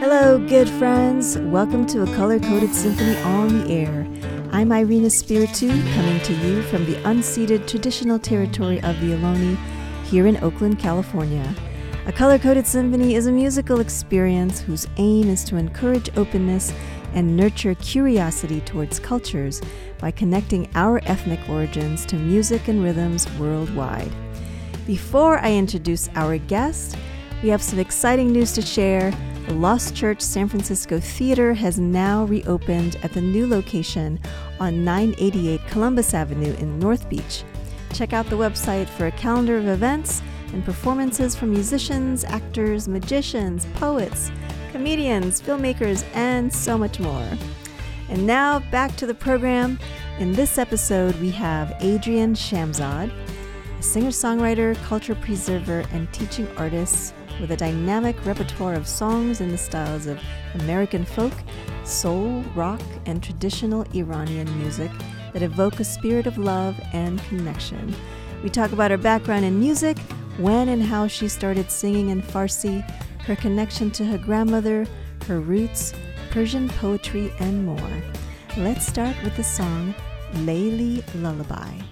Hello, 0.00 0.38
good 0.38 0.70
friends. 0.70 1.36
Welcome 1.38 1.84
to 1.86 2.02
a 2.02 2.14
color 2.14 2.38
coded 2.38 2.72
symphony 2.72 3.16
on 3.22 3.58
the 3.58 3.68
air. 3.68 4.06
I'm 4.52 4.70
Irina 4.70 5.10
Spiritu, 5.10 5.66
coming 5.66 6.20
to 6.20 6.34
you 6.34 6.62
from 6.62 6.86
the 6.86 6.94
unceded 7.02 7.66
traditional 7.66 8.16
territory 8.16 8.80
of 8.82 9.00
the 9.00 9.14
Ohlone 9.14 9.56
here 10.04 10.28
in 10.28 10.36
Oakland, 10.36 10.78
California. 10.78 11.52
A 12.06 12.12
color 12.12 12.38
coded 12.38 12.64
symphony 12.64 13.16
is 13.16 13.26
a 13.26 13.32
musical 13.32 13.80
experience 13.80 14.60
whose 14.60 14.86
aim 14.98 15.28
is 15.28 15.42
to 15.42 15.56
encourage 15.56 16.16
openness 16.16 16.72
and 17.14 17.36
nurture 17.36 17.74
curiosity 17.74 18.60
towards 18.60 19.00
cultures 19.00 19.60
by 19.98 20.12
connecting 20.12 20.70
our 20.76 21.00
ethnic 21.06 21.40
origins 21.48 22.06
to 22.06 22.14
music 22.14 22.68
and 22.68 22.84
rhythms 22.84 23.28
worldwide. 23.32 24.12
Before 24.86 25.38
I 25.38 25.54
introduce 25.54 26.08
our 26.14 26.38
guest, 26.38 26.96
we 27.42 27.48
have 27.48 27.62
some 27.62 27.80
exciting 27.80 28.30
news 28.30 28.52
to 28.52 28.62
share. 28.62 29.12
The 29.48 29.54
Lost 29.54 29.96
Church 29.96 30.20
San 30.20 30.46
Francisco 30.46 31.00
Theater 31.00 31.54
has 31.54 31.78
now 31.78 32.26
reopened 32.26 32.96
at 33.02 33.14
the 33.14 33.22
new 33.22 33.46
location 33.46 34.20
on 34.60 34.84
988 34.84 35.66
Columbus 35.68 36.12
Avenue 36.12 36.54
in 36.56 36.78
North 36.78 37.08
Beach. 37.08 37.44
Check 37.94 38.12
out 38.12 38.26
the 38.26 38.36
website 38.36 38.90
for 38.90 39.06
a 39.06 39.12
calendar 39.12 39.56
of 39.56 39.66
events 39.66 40.20
and 40.52 40.62
performances 40.66 41.34
from 41.34 41.50
musicians, 41.50 42.24
actors, 42.24 42.88
magicians, 42.88 43.66
poets, 43.76 44.30
comedians, 44.70 45.40
filmmakers, 45.40 46.04
and 46.12 46.52
so 46.52 46.76
much 46.76 47.00
more. 47.00 47.26
And 48.10 48.26
now 48.26 48.58
back 48.70 48.96
to 48.96 49.06
the 49.06 49.14
program. 49.14 49.78
In 50.18 50.34
this 50.34 50.58
episode, 50.58 51.18
we 51.22 51.30
have 51.30 51.72
Adrienne 51.82 52.34
Shamszad, 52.34 53.10
a 53.78 53.82
singer 53.82 54.08
songwriter, 54.08 54.74
culture 54.84 55.14
preserver, 55.14 55.84
and 55.92 56.12
teaching 56.12 56.48
artist 56.56 57.14
with 57.40 57.52
a 57.52 57.56
dynamic 57.56 58.16
repertoire 58.26 58.74
of 58.74 58.88
songs 58.88 59.40
in 59.40 59.50
the 59.50 59.58
styles 59.58 60.06
of 60.06 60.18
American 60.54 61.04
folk, 61.04 61.32
soul, 61.84 62.42
rock, 62.56 62.80
and 63.06 63.22
traditional 63.22 63.86
Iranian 63.94 64.58
music 64.58 64.90
that 65.32 65.42
evoke 65.42 65.78
a 65.78 65.84
spirit 65.84 66.26
of 66.26 66.38
love 66.38 66.78
and 66.92 67.22
connection. 67.24 67.94
We 68.42 68.50
talk 68.50 68.72
about 68.72 68.90
her 68.90 68.96
background 68.96 69.44
in 69.44 69.60
music, 69.60 69.96
when 70.38 70.68
and 70.68 70.82
how 70.82 71.06
she 71.06 71.28
started 71.28 71.70
singing 71.70 72.08
in 72.08 72.22
Farsi, 72.22 72.82
her 73.20 73.36
connection 73.36 73.90
to 73.92 74.04
her 74.04 74.18
grandmother, 74.18 74.86
her 75.26 75.40
roots, 75.40 75.92
Persian 76.30 76.68
poetry, 76.68 77.32
and 77.38 77.64
more. 77.64 78.02
Let's 78.56 78.86
start 78.86 79.16
with 79.22 79.36
the 79.36 79.44
song 79.44 79.94
Layli 80.32 81.04
Lullaby. 81.22 81.87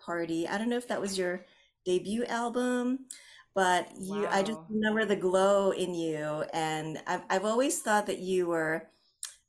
Party. 0.00 0.48
I 0.48 0.58
don't 0.58 0.68
know 0.70 0.76
if 0.76 0.88
that 0.88 1.00
was 1.00 1.18
your 1.18 1.44
debut 1.84 2.24
album, 2.26 3.06
but 3.54 3.90
you 3.98 4.26
I 4.30 4.42
just 4.42 4.60
remember 4.68 5.04
the 5.04 5.16
glow 5.16 5.70
in 5.72 5.94
you 5.94 6.44
and 6.52 7.00
I've 7.06 7.22
I've 7.30 7.44
always 7.44 7.80
thought 7.82 8.06
that 8.06 8.18
you 8.18 8.46
were 8.48 8.88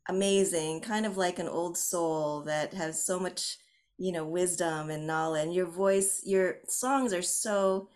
amazing, 0.09 0.81
kind 0.81 1.05
of 1.05 1.17
like 1.17 1.39
an 1.39 1.47
old 1.47 1.77
soul 1.77 2.41
that 2.43 2.73
has 2.73 3.03
so 3.05 3.19
much, 3.19 3.57
you 3.97 4.11
know, 4.11 4.25
wisdom 4.25 4.89
and 4.89 5.07
knowledge. 5.07 5.45
And 5.45 5.53
your 5.55 5.67
voice, 5.67 6.21
your 6.25 6.57
songs 6.67 7.13
are 7.13 7.21
so 7.21 7.89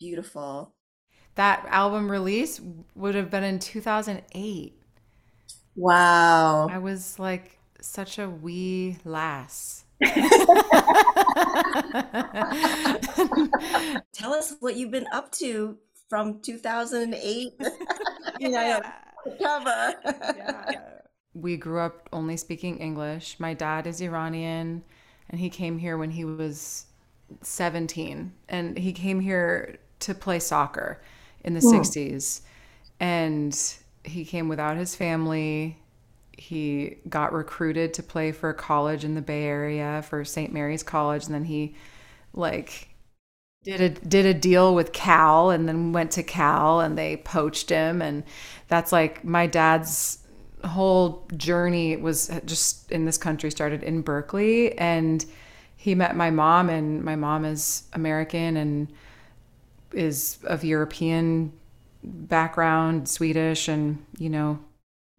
beautiful. 0.00 0.74
That 1.36 1.64
album 1.66 2.10
release 2.10 2.60
would 2.96 3.14
have 3.14 3.30
been 3.30 3.44
in 3.44 3.60
2008. 3.60 4.82
Wow. 5.76 6.68
I 6.68 6.78
was 6.78 7.18
like 7.18 7.58
such 7.80 8.18
a 8.18 8.30
wee 8.30 8.98
lass. 9.04 9.85
Tell 14.12 14.34
us 14.34 14.54
what 14.60 14.76
you've 14.76 14.90
been 14.90 15.06
up 15.12 15.32
to 15.32 15.78
from 16.08 16.40
2008. 16.40 17.52
You 18.38 18.50
know, 18.50 18.60
Yeah. 18.60 18.92
cover. 19.42 19.94
Yeah. 20.04 20.70
We 21.34 21.56
grew 21.56 21.80
up 21.80 22.08
only 22.12 22.36
speaking 22.36 22.78
English. 22.78 23.38
My 23.38 23.54
dad 23.54 23.86
is 23.86 24.00
Iranian 24.00 24.82
and 25.30 25.40
he 25.40 25.50
came 25.50 25.78
here 25.78 25.98
when 25.98 26.10
he 26.10 26.24
was 26.24 26.86
17 27.42 28.32
and 28.48 28.78
he 28.78 28.92
came 28.92 29.20
here 29.20 29.78
to 30.00 30.14
play 30.14 30.38
soccer 30.38 31.02
in 31.44 31.54
the 31.54 31.60
hmm. 31.60 31.76
60s 31.76 32.42
and 33.00 33.76
he 34.04 34.24
came 34.24 34.48
without 34.48 34.76
his 34.76 34.94
family. 34.94 35.78
He 36.36 36.98
got 37.08 37.32
recruited 37.32 37.94
to 37.94 38.02
play 38.02 38.32
for 38.32 38.50
a 38.50 38.54
college 38.54 39.04
in 39.04 39.14
the 39.14 39.22
Bay 39.22 39.44
Area 39.44 40.04
for 40.08 40.24
St. 40.24 40.52
Mary's 40.52 40.82
College 40.82 41.26
and 41.26 41.34
then 41.34 41.44
he 41.44 41.74
like 42.34 42.88
did 43.64 43.80
a 43.80 43.88
did 43.88 44.26
a 44.26 44.34
deal 44.34 44.74
with 44.74 44.92
Cal 44.92 45.50
and 45.50 45.68
then 45.68 45.92
went 45.92 46.12
to 46.12 46.22
Cal 46.22 46.80
and 46.80 46.96
they 46.96 47.16
poached 47.18 47.70
him 47.70 48.02
and 48.02 48.22
that's 48.68 48.92
like 48.92 49.24
my 49.24 49.46
dad's 49.46 50.18
whole 50.64 51.26
journey 51.36 51.96
was 51.96 52.30
just 52.44 52.90
in 52.92 53.04
this 53.04 53.18
country 53.18 53.50
started 53.50 53.82
in 53.82 54.02
Berkeley 54.02 54.76
and 54.78 55.24
he 55.76 55.94
met 55.94 56.16
my 56.16 56.30
mom 56.30 56.68
and 56.68 57.02
my 57.02 57.16
mom 57.16 57.44
is 57.44 57.84
American 57.92 58.56
and 58.56 58.92
is 59.92 60.38
of 60.44 60.64
European 60.64 61.52
background, 62.02 63.08
Swedish 63.08 63.68
and 63.68 64.04
you 64.18 64.30
know 64.30 64.58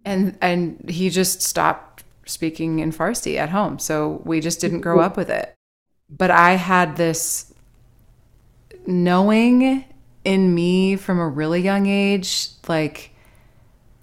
and 0.05 0.37
and 0.41 0.89
he 0.89 1.09
just 1.09 1.41
stopped 1.41 2.03
speaking 2.25 2.79
in 2.79 2.91
Farsi 2.91 3.37
at 3.37 3.49
home. 3.49 3.79
So 3.79 4.21
we 4.25 4.39
just 4.39 4.59
didn't 4.59 4.81
grow 4.81 4.99
up 4.99 5.17
with 5.17 5.29
it. 5.29 5.53
But 6.09 6.31
I 6.31 6.53
had 6.53 6.95
this 6.95 7.53
knowing 8.85 9.85
in 10.23 10.55
me 10.55 10.95
from 10.95 11.19
a 11.19 11.27
really 11.27 11.61
young 11.61 11.87
age 11.87 12.49
like 12.67 13.11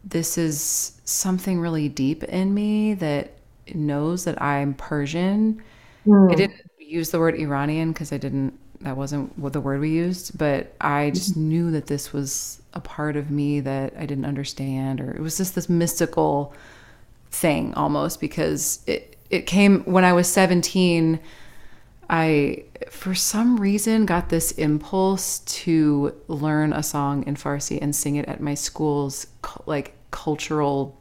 this 0.05 0.37
is 0.37 1.01
something 1.05 1.61
really 1.61 1.89
deep 1.89 2.23
in 2.25 2.53
me 2.53 2.95
that 2.95 3.33
knows 3.75 4.25
that 4.25 4.41
I'm 4.41 4.75
Persian. 4.75 5.63
I 6.07 6.11
hmm. 6.11 6.29
didn't 6.29 6.61
use 6.79 7.11
the 7.11 7.19
word 7.19 7.35
Iranian 7.39 7.93
because 7.93 8.13
I 8.13 8.19
didn't, 8.19 8.59
that 8.85 8.99
wasn't 8.99 9.37
what 9.39 9.55
the 9.55 9.61
word 9.61 9.81
we 9.81 9.91
used, 9.91 10.37
but 10.37 10.75
I 10.81 11.07
mm-hmm. 11.07 11.15
just 11.15 11.37
knew 11.37 11.71
that 11.71 11.87
this 11.87 12.13
was 12.13 12.63
a 12.75 12.81
part 12.81 13.17
of 13.17 13.31
me 13.31 13.61
that 13.61 13.95
I 13.99 14.05
didn't 14.05 14.27
understand, 14.27 15.01
or 15.01 15.11
it 15.11 15.21
was 15.21 15.39
just 15.39 15.55
this 15.55 15.69
mystical 15.69 16.55
thing 17.31 17.73
almost 17.75 18.21
because 18.21 18.83
it, 18.87 19.17
it 19.31 19.47
came 19.47 19.81
when 19.85 20.05
I 20.05 20.13
was 20.13 20.29
17. 20.29 21.19
I, 22.11 22.65
for 22.91 23.15
some 23.15 23.57
reason, 23.59 24.05
got 24.05 24.29
this 24.29 24.53
impulse 24.53 25.39
to 25.39 26.15
learn 26.29 26.75
a 26.75 26.83
song 26.83 27.27
in 27.27 27.35
Farsi 27.35 27.79
and 27.81 27.97
sing 27.97 28.17
it 28.17 28.29
at 28.29 28.43
my 28.43 28.53
school's 28.53 29.27
like 29.65 29.95
cultural 30.11 31.01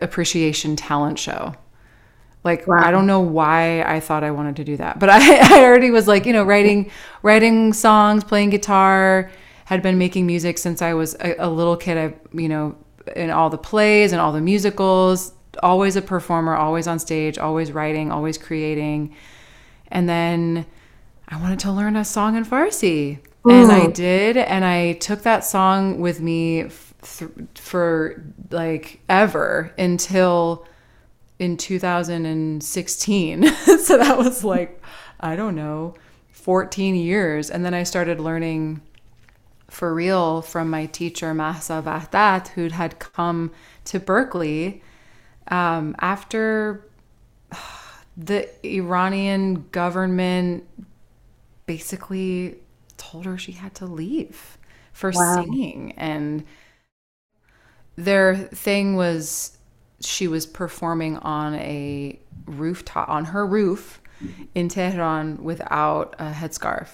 appreciation 0.00 0.74
talent 0.74 1.18
show. 1.18 1.54
Like 2.42 2.68
I 2.68 2.90
don't 2.90 3.06
know 3.06 3.20
why 3.20 3.82
I 3.82 4.00
thought 4.00 4.24
I 4.24 4.30
wanted 4.30 4.56
to 4.56 4.64
do 4.64 4.76
that, 4.78 4.98
but 4.98 5.10
I, 5.10 5.18
I 5.58 5.64
already 5.64 5.90
was 5.90 6.08
like 6.08 6.26
you 6.26 6.32
know 6.32 6.44
writing 6.44 6.90
writing 7.22 7.72
songs, 7.72 8.24
playing 8.24 8.50
guitar, 8.50 9.30
had 9.66 9.82
been 9.82 9.98
making 9.98 10.26
music 10.26 10.58
since 10.58 10.80
I 10.80 10.94
was 10.94 11.14
a, 11.20 11.34
a 11.38 11.50
little 11.50 11.76
kid. 11.76 11.98
I 11.98 12.14
you 12.36 12.48
know 12.48 12.76
in 13.14 13.30
all 13.30 13.50
the 13.50 13.58
plays 13.58 14.12
and 14.12 14.20
all 14.20 14.32
the 14.32 14.40
musicals, 14.40 15.32
always 15.62 15.96
a 15.96 16.02
performer, 16.02 16.54
always 16.54 16.86
on 16.86 16.98
stage, 16.98 17.38
always 17.38 17.72
writing, 17.72 18.10
always 18.10 18.38
creating. 18.38 19.14
And 19.88 20.08
then 20.08 20.66
I 21.28 21.40
wanted 21.40 21.58
to 21.60 21.72
learn 21.72 21.96
a 21.96 22.04
song 22.04 22.36
in 22.36 22.44
Farsi. 22.44 23.18
And 23.44 23.72
I 23.72 23.86
did. 23.86 24.36
And 24.36 24.64
I 24.64 24.94
took 24.94 25.22
that 25.22 25.44
song 25.44 26.00
with 26.00 26.20
me 26.20 26.64
f- 26.64 26.94
th- 27.02 27.30
for 27.54 28.22
like 28.50 29.00
ever 29.08 29.72
until 29.78 30.66
in 31.40 31.56
2016. 31.56 33.46
so 33.82 33.96
that 33.98 34.18
was 34.18 34.44
like, 34.44 34.80
I 35.18 35.34
don't 35.34 35.56
know, 35.56 35.94
14 36.32 36.94
years. 36.94 37.50
And 37.50 37.64
then 37.64 37.74
I 37.74 37.82
started 37.82 38.20
learning 38.20 38.82
for 39.68 39.94
real 39.94 40.42
from 40.42 40.68
my 40.68 40.86
teacher, 40.86 41.32
Mahsa 41.32 41.82
Vahdat, 41.84 42.48
who 42.48 42.68
had 42.68 42.98
come 42.98 43.52
to 43.86 43.98
Berkeley 43.98 44.82
um, 45.48 45.96
after 46.00 46.86
the 48.16 48.48
Iranian 48.66 49.66
government 49.72 50.64
basically 51.66 52.56
told 52.98 53.24
her 53.24 53.38
she 53.38 53.52
had 53.52 53.74
to 53.76 53.86
leave 53.86 54.58
for 54.92 55.10
Wow. 55.10 55.36
singing. 55.36 55.92
And 55.92 56.44
their 57.96 58.36
thing 58.36 58.96
was 58.96 59.56
she 60.00 60.28
was 60.28 60.46
performing 60.46 61.18
on 61.18 61.54
a 61.56 62.18
rooftop, 62.46 63.08
on 63.08 63.26
her 63.26 63.46
roof 63.46 64.00
in 64.54 64.68
Tehran 64.68 65.42
without 65.42 66.14
a 66.18 66.30
headscarf 66.30 66.88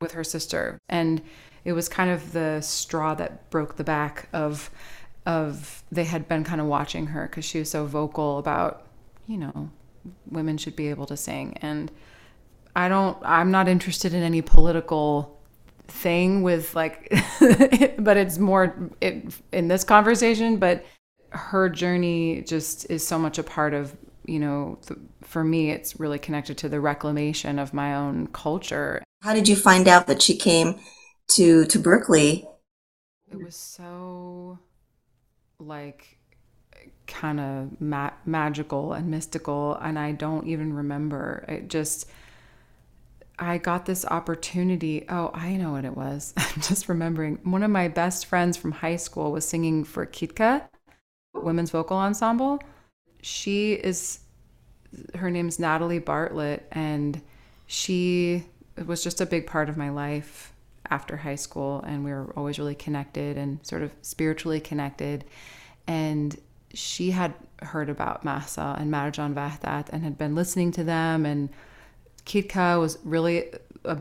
with 0.00 0.12
her 0.12 0.24
sister. 0.24 0.78
And 0.88 1.22
it 1.64 1.72
was 1.72 1.88
kind 1.88 2.10
of 2.10 2.32
the 2.32 2.60
straw 2.60 3.14
that 3.14 3.50
broke 3.50 3.76
the 3.76 3.84
back 3.84 4.28
of 4.32 4.70
of 5.24 5.84
they 5.92 6.04
had 6.04 6.26
been 6.26 6.42
kind 6.42 6.60
of 6.60 6.66
watching 6.66 7.06
her 7.08 7.28
because 7.28 7.44
she 7.44 7.60
was 7.60 7.70
so 7.70 7.86
vocal 7.86 8.38
about 8.38 8.86
you 9.28 9.38
know 9.38 9.70
women 10.28 10.58
should 10.58 10.74
be 10.74 10.88
able 10.88 11.06
to 11.06 11.16
sing 11.16 11.56
and 11.62 11.92
I 12.74 12.88
don't 12.88 13.16
I'm 13.22 13.52
not 13.52 13.68
interested 13.68 14.14
in 14.14 14.22
any 14.24 14.42
political 14.42 15.40
thing 15.86 16.42
with 16.42 16.74
like 16.74 17.08
but 17.98 18.16
it's 18.16 18.38
more 18.38 18.90
it, 19.00 19.32
in 19.52 19.68
this 19.68 19.84
conversation 19.84 20.56
but 20.56 20.84
her 21.32 21.68
journey 21.68 22.42
just 22.42 22.90
is 22.90 23.06
so 23.06 23.18
much 23.18 23.38
a 23.38 23.42
part 23.42 23.74
of 23.74 23.96
you 24.26 24.38
know 24.38 24.78
th- 24.86 25.00
for 25.22 25.42
me 25.42 25.70
it's 25.70 25.98
really 25.98 26.18
connected 26.18 26.56
to 26.58 26.68
the 26.68 26.80
reclamation 26.80 27.58
of 27.58 27.74
my 27.74 27.94
own 27.94 28.26
culture 28.28 29.02
How 29.22 29.34
did 29.34 29.48
you 29.48 29.56
find 29.56 29.88
out 29.88 30.06
that 30.06 30.22
she 30.22 30.36
came 30.36 30.78
to 31.32 31.64
to 31.66 31.78
Berkeley? 31.78 32.46
it 33.30 33.42
was 33.42 33.56
so 33.56 34.58
like 35.58 36.18
kind 37.06 37.40
of 37.40 37.80
ma- 37.80 38.10
magical 38.26 38.92
and 38.92 39.10
mystical 39.10 39.74
and 39.76 39.98
i 39.98 40.12
don't 40.12 40.46
even 40.46 40.72
remember 40.72 41.44
it 41.48 41.68
just 41.68 42.08
I 43.38 43.58
got 43.58 43.86
this 43.86 44.04
opportunity. 44.04 45.04
Oh, 45.08 45.30
I 45.34 45.56
know 45.56 45.72
what 45.72 45.84
it 45.84 45.96
was. 45.96 46.32
I'm 46.36 46.60
just 46.62 46.88
remembering. 46.88 47.38
One 47.42 47.62
of 47.64 47.70
my 47.70 47.88
best 47.88 48.26
friends 48.26 48.56
from 48.56 48.70
high 48.70 48.96
school 48.96 49.32
was 49.32 49.44
singing 49.48 49.82
for 49.84 50.06
Kitka, 50.06 50.68
Women's 51.34 51.70
Vocal 51.70 51.96
Ensemble. 51.96 52.60
She 53.22 53.74
is, 53.74 54.20
her 55.14 55.30
name's 55.30 55.58
Natalie 55.58 55.98
Bartlett, 55.98 56.66
and 56.72 57.20
she 57.66 58.44
was 58.86 59.02
just 59.02 59.20
a 59.20 59.26
big 59.26 59.46
part 59.46 59.68
of 59.68 59.76
my 59.76 59.90
life 59.90 60.52
after 60.90 61.16
high 61.16 61.36
school. 61.36 61.82
And 61.86 62.04
we 62.04 62.10
were 62.10 62.32
always 62.36 62.58
really 62.58 62.74
connected 62.74 63.36
and 63.36 63.64
sort 63.66 63.82
of 63.82 63.92
spiritually 64.02 64.60
connected. 64.60 65.24
And 65.86 66.36
she 66.74 67.10
had 67.10 67.34
heard 67.62 67.88
about 67.88 68.24
Mahsa 68.24 68.76
and 68.78 68.90
Marjan 68.92 69.34
Vahdat 69.34 69.88
and 69.90 70.02
had 70.02 70.18
been 70.18 70.34
listening 70.34 70.72
to 70.72 70.84
them 70.84 71.26
and 71.26 71.50
Kitka 72.24 72.80
was 72.80 72.98
really 73.04 73.50
a 73.84 74.00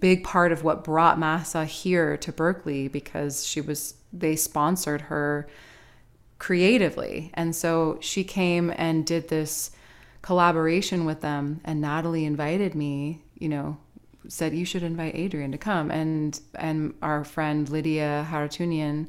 big 0.00 0.24
part 0.24 0.52
of 0.52 0.64
what 0.64 0.84
brought 0.84 1.18
Mahsa 1.18 1.64
here 1.64 2.16
to 2.18 2.32
Berkeley 2.32 2.88
because 2.88 3.46
she 3.46 3.60
was 3.60 3.94
they 4.12 4.36
sponsored 4.36 5.02
her 5.02 5.48
creatively. 6.42 7.30
And 7.34 7.54
so 7.54 7.98
she 8.00 8.24
came 8.24 8.74
and 8.76 9.06
did 9.06 9.28
this 9.28 9.70
collaboration 10.22 11.04
with 11.04 11.20
them 11.20 11.60
and 11.64 11.80
Natalie 11.80 12.24
invited 12.24 12.74
me, 12.74 13.22
you 13.38 13.48
know, 13.48 13.76
said 14.26 14.52
you 14.52 14.64
should 14.64 14.82
invite 14.82 15.14
Adrienne 15.14 15.52
to 15.52 15.58
come 15.58 15.92
and 15.92 16.40
and 16.56 16.94
our 17.00 17.22
friend 17.22 17.68
Lydia 17.68 18.26
Haratunian, 18.28 19.06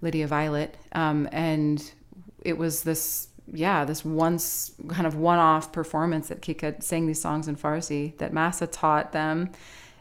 Lydia 0.00 0.26
Violet, 0.26 0.76
um, 0.90 1.28
and 1.30 1.92
it 2.40 2.58
was 2.58 2.82
this 2.82 3.28
yeah, 3.52 3.84
this 3.84 4.04
once 4.04 4.72
kind 4.88 5.06
of 5.06 5.14
one 5.14 5.38
off 5.38 5.70
performance 5.70 6.28
that 6.28 6.42
Kitka 6.42 6.82
sang 6.82 7.06
these 7.06 7.20
songs 7.20 7.46
in 7.46 7.54
Farsi 7.54 8.18
that 8.18 8.32
Mahsa 8.32 8.66
taught 8.66 9.12
them. 9.12 9.52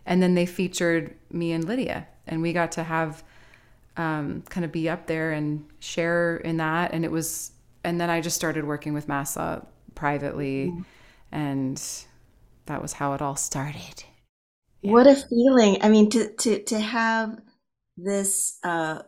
And 0.07 0.21
then 0.23 0.33
they 0.33 0.47
featured 0.47 1.13
me 1.29 1.51
and 1.51 1.63
Lydia, 1.63 2.07
and 2.25 2.41
we 2.41 2.53
got 2.53 2.71
to 2.71 2.83
have 2.83 3.23
um, 3.97 4.43
kind 4.49 4.65
of 4.65 4.71
be 4.71 4.89
up 4.89 5.07
there 5.07 5.31
and 5.31 5.65
share 5.79 6.37
in 6.37 6.57
that. 6.57 6.93
And 6.93 7.03
it 7.03 7.11
was, 7.11 7.51
and 7.83 7.99
then 7.99 8.09
I 8.09 8.21
just 8.21 8.35
started 8.35 8.65
working 8.65 8.93
with 8.93 9.07
Mahsa 9.07 9.65
privately, 9.95 10.67
mm-hmm. 10.67 10.81
and 11.31 11.81
that 12.65 12.81
was 12.81 12.93
how 12.93 13.13
it 13.13 13.21
all 13.21 13.35
started. 13.35 14.03
Yeah. 14.81 14.91
What 14.91 15.07
a 15.07 15.15
feeling! 15.15 15.77
I 15.83 15.89
mean, 15.89 16.09
to 16.11 16.33
to 16.37 16.63
to 16.63 16.79
have 16.79 17.39
this 17.97 18.57
uh, 18.63 19.03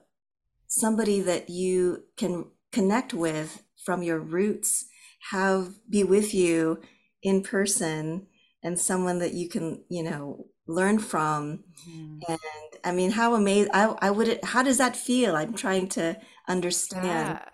somebody 0.67 1.21
that 1.21 1.49
you 1.49 2.03
can 2.17 2.45
connect 2.71 3.13
with 3.13 3.63
from 3.83 4.03
your 4.03 4.19
roots 4.19 4.85
have 5.31 5.73
be 5.89 6.03
with 6.03 6.33
you 6.33 6.81
in 7.21 7.41
person 7.41 8.27
and 8.61 8.79
someone 8.79 9.19
that 9.19 9.33
you 9.33 9.47
can 9.49 9.83
you 9.89 10.03
know 10.03 10.45
learn 10.67 11.00
from. 11.00 11.63
Mm-hmm. 11.89 12.32
and 12.32 12.39
i 12.84 12.91
mean 12.91 13.12
how 13.12 13.36
amazing 13.36 13.70
i, 13.74 13.93
I 14.01 14.10
would 14.12 14.39
how 14.43 14.63
does 14.63 14.77
that 14.77 14.96
feel? 14.96 15.36
I'm 15.36 15.53
trying 15.53 15.89
to 15.89 16.17
understand. 16.48 17.05
Yeah. 17.05 17.46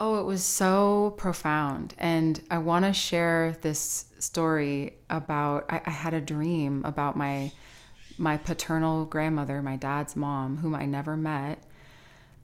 oh 0.00 0.20
it 0.20 0.24
was 0.24 0.42
so 0.42 1.14
profound. 1.16 1.94
And 1.98 2.42
i 2.50 2.58
want 2.58 2.84
to 2.84 2.92
share 2.92 3.56
this 3.60 4.06
story 4.18 4.94
about 5.10 5.66
I, 5.68 5.80
I 5.84 5.90
had 5.90 6.14
a 6.14 6.20
dream 6.20 6.82
about 6.84 7.16
my 7.16 7.52
my 8.16 8.36
paternal 8.36 9.04
grandmother 9.04 9.62
my 9.62 9.76
dad's 9.76 10.16
mom 10.16 10.56
whom 10.58 10.74
i 10.74 10.86
never 10.86 11.16
met. 11.16 11.62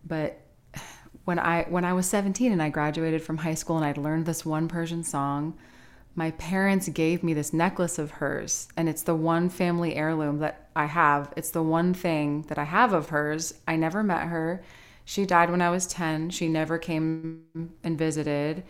But 0.06 0.40
when 1.24 1.38
I 1.38 1.64
when 1.68 1.84
I 1.84 1.92
was 1.94 2.06
17 2.06 2.52
and 2.52 2.62
I 2.62 2.68
graduated 2.68 3.22
from 3.22 3.38
high 3.38 3.54
school 3.54 3.76
and 3.76 3.86
I'd 3.86 3.98
learned 3.98 4.26
this 4.26 4.44
one 4.44 4.68
Persian 4.68 5.02
song, 5.04 5.56
my 6.16 6.30
parents 6.32 6.88
gave 6.88 7.22
me 7.22 7.34
this 7.34 7.52
necklace 7.52 7.98
of 7.98 8.12
hers 8.12 8.68
and 8.76 8.88
it's 8.88 9.02
the 9.02 9.14
one 9.14 9.48
family 9.48 9.96
heirloom 9.96 10.38
that 10.38 10.68
I 10.76 10.86
have. 10.86 11.32
It's 11.36 11.50
the 11.50 11.62
one 11.62 11.92
thing 11.94 12.42
that 12.42 12.58
I 12.58 12.64
have 12.64 12.92
of 12.92 13.08
hers. 13.08 13.54
I 13.66 13.76
never 13.76 14.02
met 14.02 14.28
her. 14.28 14.62
She 15.04 15.26
died 15.26 15.50
when 15.50 15.60
I 15.60 15.70
was 15.70 15.86
10. 15.86 16.30
She 16.30 16.48
never 16.48 16.78
came 16.78 17.42
and 17.82 17.98
visited. 17.98 18.64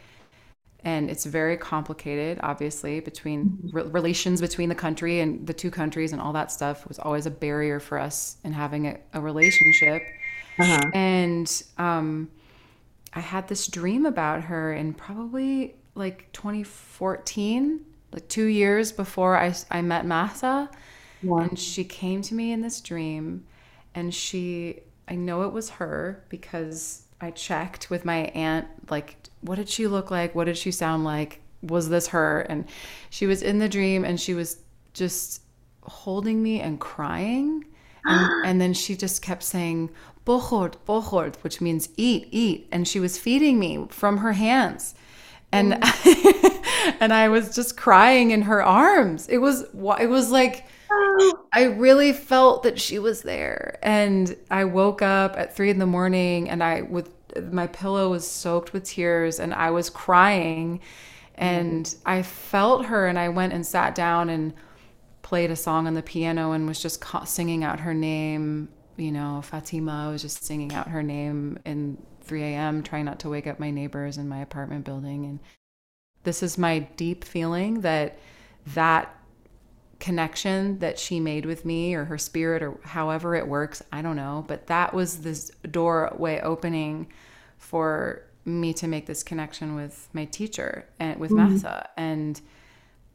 And 0.84 1.10
it's 1.10 1.24
very 1.24 1.56
complicated, 1.56 2.38
obviously, 2.42 3.00
between 3.00 3.70
re- 3.72 3.84
relations 3.84 4.40
between 4.40 4.68
the 4.68 4.74
country 4.74 5.20
and 5.20 5.46
the 5.46 5.54
two 5.54 5.70
countries 5.70 6.12
and 6.12 6.20
all 6.20 6.34
that 6.34 6.52
stuff 6.52 6.86
was 6.86 6.98
always 6.98 7.24
a 7.24 7.30
barrier 7.30 7.80
for 7.80 7.98
us 7.98 8.36
in 8.44 8.52
having 8.52 8.88
a, 8.88 8.98
a 9.14 9.20
relationship. 9.20 10.02
Uh-huh. 10.58 10.90
And 10.92 11.62
um, 11.78 12.30
I 13.14 13.20
had 13.20 13.48
this 13.48 13.66
dream 13.66 14.04
about 14.04 14.42
her 14.44 14.74
in 14.74 14.92
probably 14.92 15.76
like 15.94 16.30
2014, 16.32 17.80
like 18.12 18.28
two 18.28 18.46
years 18.46 18.92
before 18.92 19.36
I, 19.36 19.54
I 19.70 19.82
met 19.82 20.06
Mahsa. 20.06 20.70
Yeah. 21.22 21.36
And 21.38 21.58
she 21.58 21.84
came 21.84 22.22
to 22.22 22.34
me 22.34 22.52
in 22.52 22.60
this 22.60 22.80
dream 22.80 23.44
and 23.94 24.12
she, 24.14 24.80
I 25.08 25.14
know 25.14 25.42
it 25.42 25.52
was 25.52 25.70
her 25.70 26.22
because 26.28 27.04
I 27.20 27.30
checked 27.30 27.90
with 27.90 28.04
my 28.04 28.26
aunt, 28.34 28.66
like, 28.90 29.16
what 29.40 29.56
did 29.56 29.68
she 29.68 29.86
look 29.86 30.10
like? 30.10 30.34
What 30.34 30.44
did 30.44 30.58
she 30.58 30.70
sound 30.70 31.04
like? 31.04 31.40
Was 31.62 31.88
this 31.88 32.08
her? 32.08 32.40
And 32.42 32.66
she 33.10 33.26
was 33.26 33.42
in 33.42 33.58
the 33.58 33.68
dream 33.68 34.04
and 34.04 34.20
she 34.20 34.34
was 34.34 34.58
just 34.92 35.42
holding 35.82 36.42
me 36.42 36.60
and 36.60 36.80
crying. 36.80 37.64
And, 38.04 38.30
and 38.46 38.60
then 38.60 38.74
she 38.74 38.96
just 38.96 39.22
kept 39.22 39.42
saying, 39.42 39.90
bohord, 40.26 40.76
bohord, 40.86 41.36
which 41.42 41.60
means 41.60 41.88
eat, 41.96 42.28
eat. 42.30 42.68
And 42.72 42.86
she 42.86 43.00
was 43.00 43.18
feeding 43.18 43.58
me 43.58 43.86
from 43.90 44.18
her 44.18 44.32
hands. 44.32 44.94
And 45.54 45.72
mm. 45.74 46.60
and 47.00 47.12
I 47.12 47.28
was 47.28 47.54
just 47.54 47.76
crying 47.76 48.30
in 48.30 48.42
her 48.42 48.62
arms. 48.62 49.28
It 49.28 49.38
was 49.38 49.62
it 49.62 50.08
was 50.08 50.30
like 50.30 50.66
I 51.52 51.64
really 51.64 52.12
felt 52.12 52.62
that 52.64 52.80
she 52.80 52.98
was 52.98 53.22
there. 53.22 53.78
And 53.82 54.36
I 54.50 54.64
woke 54.64 55.02
up 55.02 55.36
at 55.36 55.54
three 55.54 55.70
in 55.70 55.78
the 55.78 55.86
morning 55.86 56.48
and 56.48 56.62
I 56.62 56.82
with 56.82 57.10
my 57.52 57.66
pillow 57.66 58.10
was 58.10 58.28
soaked 58.28 58.72
with 58.72 58.84
tears 58.84 59.40
and 59.40 59.54
I 59.54 59.70
was 59.70 59.90
crying. 59.90 60.80
And 61.36 61.84
mm. 61.84 61.96
I 62.06 62.22
felt 62.22 62.86
her 62.86 63.06
and 63.06 63.18
I 63.18 63.28
went 63.28 63.52
and 63.52 63.66
sat 63.66 63.94
down 63.94 64.30
and 64.30 64.54
played 65.22 65.50
a 65.50 65.56
song 65.56 65.86
on 65.86 65.94
the 65.94 66.02
piano 66.02 66.52
and 66.52 66.66
was 66.68 66.80
just 66.80 67.02
singing 67.26 67.64
out 67.64 67.80
her 67.80 67.94
name 67.94 68.68
you 68.96 69.10
know, 69.10 69.42
Fatima 69.42 70.10
was 70.10 70.22
just 70.22 70.44
singing 70.44 70.72
out 70.72 70.88
her 70.88 71.02
name 71.02 71.58
in 71.64 71.98
3 72.24 72.42
a.m., 72.42 72.82
trying 72.82 73.04
not 73.04 73.20
to 73.20 73.28
wake 73.28 73.46
up 73.46 73.58
my 73.58 73.70
neighbors 73.70 74.18
in 74.18 74.28
my 74.28 74.38
apartment 74.38 74.84
building. 74.84 75.24
And 75.24 75.40
this 76.24 76.42
is 76.42 76.58
my 76.58 76.80
deep 76.80 77.24
feeling 77.24 77.80
that 77.82 78.18
that 78.68 79.14
connection 80.00 80.78
that 80.80 80.98
she 80.98 81.20
made 81.20 81.46
with 81.46 81.64
me 81.64 81.94
or 81.94 82.04
her 82.04 82.18
spirit 82.18 82.62
or 82.62 82.78
however 82.82 83.34
it 83.34 83.46
works, 83.46 83.82
I 83.92 84.02
don't 84.02 84.16
know, 84.16 84.44
but 84.46 84.66
that 84.66 84.92
was 84.92 85.18
this 85.18 85.50
doorway 85.70 86.40
opening 86.40 87.06
for 87.56 88.22
me 88.44 88.74
to 88.74 88.86
make 88.86 89.06
this 89.06 89.22
connection 89.22 89.74
with 89.74 90.08
my 90.12 90.26
teacher 90.26 90.86
and 90.98 91.18
with 91.18 91.30
mm-hmm. 91.30 91.52
Mahsa. 91.52 91.88
And 91.96 92.40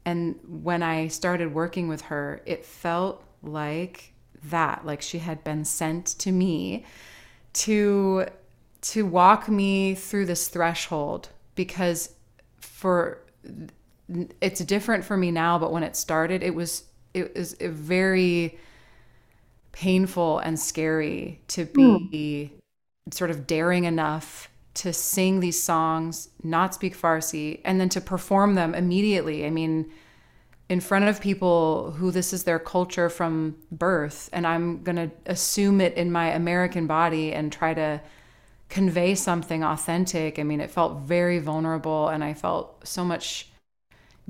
and 0.04 0.40
when 0.48 0.82
I 0.82 1.08
started 1.08 1.54
working 1.54 1.86
with 1.86 2.02
her, 2.02 2.40
it 2.46 2.64
felt 2.64 3.22
like 3.42 4.12
that 4.44 4.84
like 4.86 5.02
she 5.02 5.18
had 5.18 5.44
been 5.44 5.64
sent 5.64 6.06
to 6.06 6.32
me 6.32 6.84
to 7.52 8.26
to 8.82 9.04
walk 9.04 9.48
me 9.48 9.94
through 9.94 10.26
this 10.26 10.48
threshold 10.48 11.28
because 11.54 12.14
for 12.58 13.22
it's 14.40 14.60
different 14.60 15.04
for 15.04 15.16
me 15.16 15.30
now 15.30 15.58
but 15.58 15.72
when 15.72 15.82
it 15.82 15.94
started 15.94 16.42
it 16.42 16.54
was 16.54 16.84
it 17.14 17.34
was 17.36 17.54
very 17.60 18.58
painful 19.72 20.38
and 20.38 20.58
scary 20.58 21.40
to 21.48 21.64
be 21.64 22.50
mm. 22.52 23.14
sort 23.14 23.30
of 23.30 23.46
daring 23.46 23.84
enough 23.84 24.48
to 24.74 24.92
sing 24.92 25.40
these 25.40 25.60
songs 25.60 26.28
not 26.42 26.74
speak 26.74 26.96
farsi 26.96 27.60
and 27.64 27.80
then 27.80 27.88
to 27.88 28.00
perform 28.00 28.54
them 28.54 28.74
immediately 28.74 29.46
i 29.46 29.50
mean 29.50 29.90
in 30.68 30.80
front 30.80 31.04
of 31.04 31.20
people 31.20 31.90
who 31.92 32.12
this 32.12 32.32
is 32.32 32.44
their 32.44 32.58
culture 32.58 33.08
from 33.08 33.56
birth 33.70 34.28
and 34.32 34.46
i'm 34.46 34.82
going 34.82 34.96
to 34.96 35.10
assume 35.26 35.80
it 35.80 35.94
in 35.94 36.10
my 36.10 36.30
american 36.30 36.86
body 36.86 37.32
and 37.32 37.52
try 37.52 37.74
to 37.74 38.00
convey 38.70 39.14
something 39.14 39.62
authentic 39.62 40.38
i 40.38 40.42
mean 40.42 40.60
it 40.60 40.70
felt 40.70 41.00
very 41.00 41.38
vulnerable 41.38 42.08
and 42.08 42.24
i 42.24 42.32
felt 42.32 42.86
so 42.86 43.04
much 43.04 43.50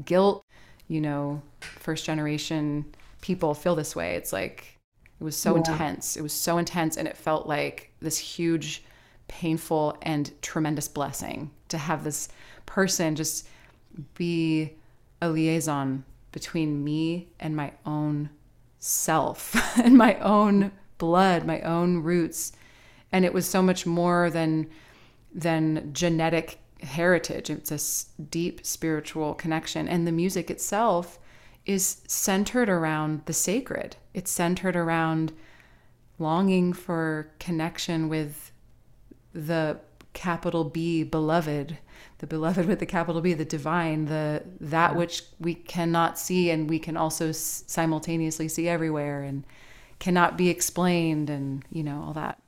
guilt 0.05 0.43
you 0.89 1.01
know 1.01 1.41
first 1.61 2.05
generation 2.05 2.85
people 3.21 3.55
feel 3.55 3.77
this 3.77 3.95
way 3.95 4.17
it's 4.17 4.33
like 4.33 4.77
it 5.21 5.25
was 5.25 5.37
so 5.37 5.53
yeah. 5.53 5.59
intense 5.59 6.17
it 6.17 6.23
was 6.23 6.33
so 6.33 6.59
intense 6.59 6.97
and 6.97 7.07
it 7.07 7.17
felt 7.17 7.47
like 7.47 7.93
this 8.01 8.19
huge 8.19 8.83
painful 9.29 9.97
and 10.03 10.33
tremendous 10.43 10.89
blessing 10.89 11.51
to 11.69 11.79
have 11.79 12.03
this 12.03 12.29
person 12.67 13.15
just 13.15 13.47
be 14.15 14.73
a 15.23 15.29
liaison 15.29 16.05
between 16.33 16.83
me 16.83 17.29
and 17.39 17.55
my 17.55 17.73
own 17.85 18.31
self 18.79 19.55
and 19.85 19.97
my 19.97 20.15
own 20.17 20.73
blood, 20.99 21.45
my 21.45 21.61
own 21.61 21.99
roots. 22.03 22.53
And 23.13 23.25
it 23.25 23.35
was 23.35 23.49
so 23.49 23.63
much 23.63 23.87
more 23.87 24.31
than 24.31 24.69
than 25.33 25.93
genetic 25.93 26.59
heritage. 26.83 27.51
It's 27.51 27.71
a 27.71 28.23
deep 28.23 28.65
spiritual 28.65 29.35
connection. 29.35 29.89
And 29.89 30.07
the 30.07 30.13
music 30.13 30.51
itself 30.51 31.19
is 31.67 32.03
centered 32.07 32.69
around 32.69 33.23
the 33.27 33.33
sacred. 33.33 33.97
It's 34.15 34.31
centered 34.31 34.77
around 34.77 35.33
longing 36.19 36.73
for 36.73 37.31
connection 37.39 38.09
with 38.09 38.51
the 39.33 39.79
capital 40.13 40.65
B 40.65 41.05
beloved 41.05 41.79
the 42.21 42.27
beloved 42.27 42.67
with 42.67 42.79
the 42.79 42.87
capital 42.87 43.21
B, 43.23 43.33
the 43.33 43.45
divine, 43.47 44.05
the 44.05 44.43
that 44.61 44.95
which 44.95 45.25
we 45.39 45.55
cannot 45.55 46.19
see 46.19 46.51
and 46.51 46.69
we 46.69 46.79
can 46.79 46.97
also 46.97 47.33
simultaneously 47.33 48.47
see 48.47 48.69
everywhere 48.69 49.23
and 49.23 49.45
cannot 49.99 50.37
be 50.37 50.51
explained 50.51 51.31
and 51.31 51.65
you 51.73 51.83
know 51.83 52.05
all 52.07 52.13
that. 52.13 52.40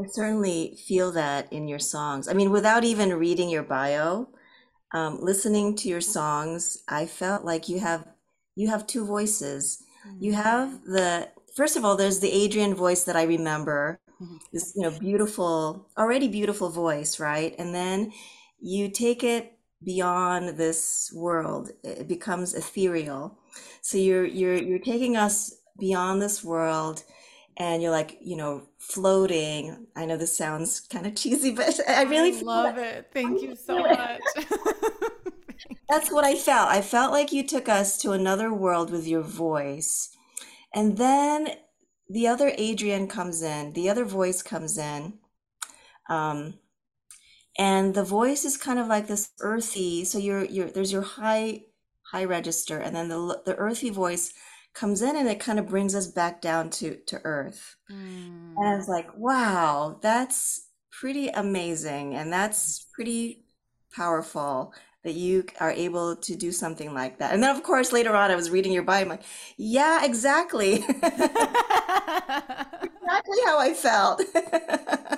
I 0.00 0.06
certainly 0.06 0.78
feel 0.86 1.10
that 1.12 1.52
in 1.52 1.66
your 1.66 1.78
songs. 1.78 2.28
I 2.28 2.32
mean, 2.32 2.50
without 2.50 2.84
even 2.84 3.18
reading 3.18 3.50
your 3.50 3.64
bio, 3.64 4.28
um, 4.92 5.18
listening 5.20 5.74
to 5.76 5.88
your 5.88 6.00
songs, 6.00 6.82
I 6.88 7.06
felt 7.06 7.44
like 7.44 7.68
you 7.68 7.80
have 7.80 8.06
you 8.54 8.68
have 8.68 8.86
two 8.86 9.04
voices. 9.04 9.82
Mm-hmm. 10.06 10.24
You 10.24 10.32
have 10.34 10.82
the 10.84 11.28
first 11.56 11.76
of 11.76 11.84
all, 11.84 11.96
there's 11.96 12.20
the 12.20 12.44
Adrienne 12.44 12.74
voice 12.74 13.04
that 13.04 13.16
I 13.16 13.24
remember, 13.24 14.00
mm-hmm. 14.20 14.36
this 14.52 14.72
you 14.76 14.82
know 14.82 14.98
beautiful, 14.98 15.88
already 15.96 16.28
beautiful 16.28 16.70
voice, 16.70 17.18
right? 17.18 17.54
And 17.58 17.74
then 17.74 18.12
you 18.60 18.88
take 18.88 19.24
it 19.24 19.58
beyond 19.84 20.58
this 20.58 21.12
world 21.14 21.70
it 21.84 22.08
becomes 22.08 22.52
ethereal 22.52 23.38
so 23.80 23.96
you're 23.96 24.24
you're 24.24 24.56
you're 24.56 24.78
taking 24.80 25.16
us 25.16 25.54
beyond 25.78 26.20
this 26.20 26.42
world 26.42 27.04
and 27.58 27.82
you're 27.82 27.90
like, 27.90 28.18
you 28.22 28.36
know, 28.36 28.68
floating. 28.78 29.88
I 29.96 30.06
know 30.06 30.16
this 30.16 30.36
sounds 30.36 30.80
kind 30.80 31.06
of 31.06 31.16
cheesy, 31.16 31.50
but 31.50 31.78
I 31.88 32.04
really 32.04 32.38
I 32.38 32.42
love 32.42 32.76
like, 32.76 32.86
it. 32.86 33.10
Thank 33.12 33.42
you 33.42 33.56
so 33.56 33.78
much. 33.82 34.20
That's 35.90 36.12
what 36.12 36.24
I 36.24 36.36
felt. 36.36 36.68
I 36.68 36.80
felt 36.82 37.12
like 37.12 37.32
you 37.32 37.44
took 37.46 37.68
us 37.68 37.98
to 37.98 38.12
another 38.12 38.52
world 38.52 38.90
with 38.90 39.08
your 39.08 39.22
voice. 39.22 40.10
And 40.72 40.98
then 40.98 41.48
the 42.08 42.28
other 42.28 42.52
Adrienne 42.58 43.08
comes 43.08 43.42
in, 43.42 43.72
the 43.72 43.90
other 43.90 44.04
voice 44.04 44.42
comes 44.42 44.78
in. 44.78 45.14
Um, 46.08 46.54
and 47.58 47.94
the 47.94 48.04
voice 48.04 48.44
is 48.44 48.56
kind 48.56 48.78
of 48.78 48.86
like 48.86 49.08
this 49.08 49.30
earthy. 49.40 50.04
So 50.04 50.18
you're, 50.18 50.44
you're, 50.44 50.70
there's 50.70 50.92
your 50.92 51.02
high, 51.02 51.62
high 52.12 52.24
register, 52.24 52.78
and 52.78 52.94
then 52.94 53.08
the, 53.08 53.42
the 53.44 53.56
earthy 53.56 53.90
voice 53.90 54.32
comes 54.74 55.02
in 55.02 55.16
and 55.16 55.28
it 55.28 55.40
kind 55.40 55.58
of 55.58 55.66
brings 55.66 55.94
us 55.94 56.06
back 56.06 56.40
down 56.40 56.70
to 56.70 56.96
to 57.06 57.20
earth 57.24 57.76
mm. 57.90 58.54
and 58.56 58.68
i 58.68 58.76
was 58.76 58.88
like 58.88 59.08
wow 59.16 59.98
that's 60.02 60.68
pretty 60.90 61.28
amazing 61.28 62.14
and 62.14 62.32
that's 62.32 62.86
pretty 62.94 63.44
powerful 63.94 64.72
that 65.04 65.14
you 65.14 65.44
are 65.60 65.70
able 65.70 66.16
to 66.16 66.36
do 66.36 66.52
something 66.52 66.92
like 66.92 67.18
that 67.18 67.32
and 67.32 67.42
then 67.42 67.54
of 67.54 67.62
course 67.62 67.92
later 67.92 68.14
on 68.14 68.30
i 68.30 68.36
was 68.36 68.50
reading 68.50 68.72
your 68.72 68.82
bio 68.82 69.02
i'm 69.02 69.08
like 69.08 69.22
yeah 69.56 70.04
exactly 70.04 70.74
exactly 70.84 71.08
how 73.46 73.58
i 73.58 73.72
felt 73.74 74.20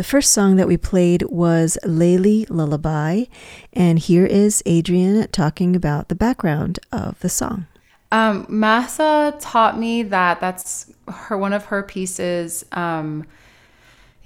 The 0.00 0.04
first 0.04 0.32
song 0.32 0.56
that 0.56 0.66
we 0.66 0.78
played 0.78 1.24
was 1.24 1.76
Layli 1.84 2.48
Lullaby, 2.48 3.24
and 3.74 3.98
here 3.98 4.24
is 4.24 4.62
Adrienne 4.66 5.28
talking 5.28 5.76
about 5.76 6.08
the 6.08 6.14
background 6.14 6.78
of 6.90 7.20
the 7.20 7.28
song. 7.28 7.66
Um, 8.12 8.46
Mahsa 8.48 9.36
taught 9.40 9.78
me 9.78 10.02
that 10.02 10.40
that's 10.40 10.92
her 11.08 11.38
one 11.38 11.52
of 11.52 11.66
her 11.66 11.82
pieces. 11.82 12.64
Um, 12.72 13.26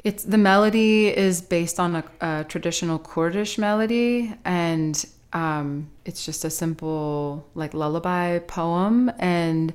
it's 0.03 0.25
the 0.25 0.39
melody 0.39 1.09
is 1.09 1.41
based 1.41 1.81
on 1.81 1.97
a, 1.97 2.05
a 2.21 2.45
traditional 2.45 2.99
Kurdish 2.99 3.59
melody, 3.59 4.35
and 4.45 5.05
um, 5.33 5.91
it's 6.05 6.25
just 6.25 6.45
a 6.45 6.51
simple 6.51 7.47
like 7.55 7.75
lullaby 7.75 8.39
poem. 8.41 9.11
And 9.19 9.73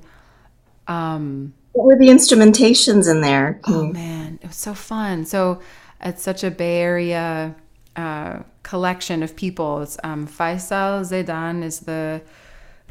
um, 0.87 1.53
what 1.73 1.85
were 1.85 1.97
the 1.97 2.07
instrumentations 2.07 3.09
in 3.09 3.21
there? 3.21 3.59
Oh 3.67 3.87
man, 3.87 4.39
it 4.41 4.47
was 4.47 4.55
so 4.55 4.73
fun. 4.73 5.25
So 5.25 5.61
it's 6.01 6.23
such 6.23 6.43
a 6.43 6.51
Bay 6.51 6.77
Area 6.77 7.55
uh, 7.95 8.39
collection 8.63 9.21
of 9.23 9.35
people. 9.35 9.81
It's, 9.81 9.97
um, 10.03 10.27
Faisal 10.27 11.01
Zedan 11.01 11.63
is 11.63 11.81
the 11.81 12.21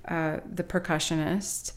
uh, 0.09 0.40
the 0.51 0.64
percussionist, 0.64 1.73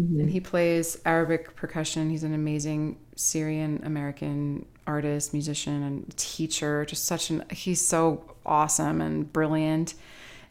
mm-hmm. 0.00 0.20
and 0.20 0.30
he 0.30 0.40
plays 0.40 0.98
Arabic 1.04 1.54
percussion. 1.54 2.10
He's 2.10 2.24
an 2.24 2.34
amazing 2.34 2.98
Syrian 3.14 3.82
American 3.84 4.66
artist, 4.86 5.32
musician, 5.32 5.82
and 5.82 6.16
teacher. 6.16 6.84
Just 6.84 7.04
such 7.04 7.30
an 7.30 7.44
he's 7.50 7.86
so 7.86 8.34
awesome 8.46 9.00
and 9.00 9.32
brilliant, 9.32 9.94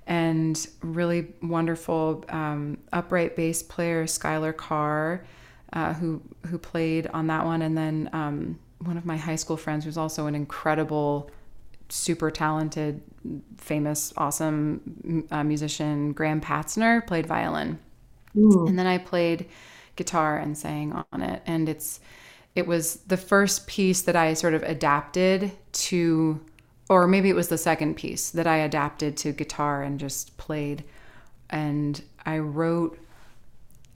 and 0.07 0.67
really 0.81 1.33
wonderful 1.41 2.23
um, 2.29 2.77
upright 2.91 3.35
bass 3.35 3.63
player 3.63 4.05
Skylar 4.05 4.55
Carr, 4.55 5.25
uh, 5.73 5.93
who 5.93 6.21
who 6.47 6.57
played 6.57 7.07
on 7.07 7.27
that 7.27 7.45
one, 7.45 7.61
and 7.61 7.77
then 7.77 8.09
um, 8.13 8.59
one 8.79 8.97
of 8.97 9.05
my 9.05 9.17
high 9.17 9.35
school 9.35 9.57
friends 9.57 9.85
who's 9.85 9.97
also 9.97 10.27
an 10.27 10.35
incredible 10.35 11.29
super 11.93 12.31
talented, 12.31 13.01
famous, 13.57 14.13
awesome 14.17 15.25
uh, 15.31 15.43
musician, 15.43 16.11
Graham 16.13 16.41
Patzner, 16.41 17.05
played 17.05 17.25
violin. 17.25 17.79
Ooh. 18.35 18.65
And 18.67 18.77
then 18.77 18.87
I 18.87 18.97
played 18.97 19.47
guitar 19.95 20.37
and 20.37 20.57
sang 20.57 20.91
on 21.11 21.21
it. 21.21 21.43
And 21.45 21.69
it's, 21.69 21.99
it 22.55 22.67
was 22.67 22.95
the 23.07 23.17
first 23.17 23.67
piece 23.67 24.01
that 24.01 24.15
I 24.15 24.33
sort 24.33 24.53
of 24.53 24.63
adapted 24.63 25.51
to, 25.73 26.43
or 26.89 27.07
maybe 27.07 27.29
it 27.29 27.35
was 27.35 27.49
the 27.49 27.57
second 27.57 27.95
piece 27.95 28.31
that 28.31 28.47
I 28.47 28.57
adapted 28.57 29.15
to 29.17 29.31
guitar 29.31 29.83
and 29.83 29.99
just 29.99 30.35
played. 30.37 30.83
And 31.49 32.01
I 32.25 32.39
wrote, 32.39 32.97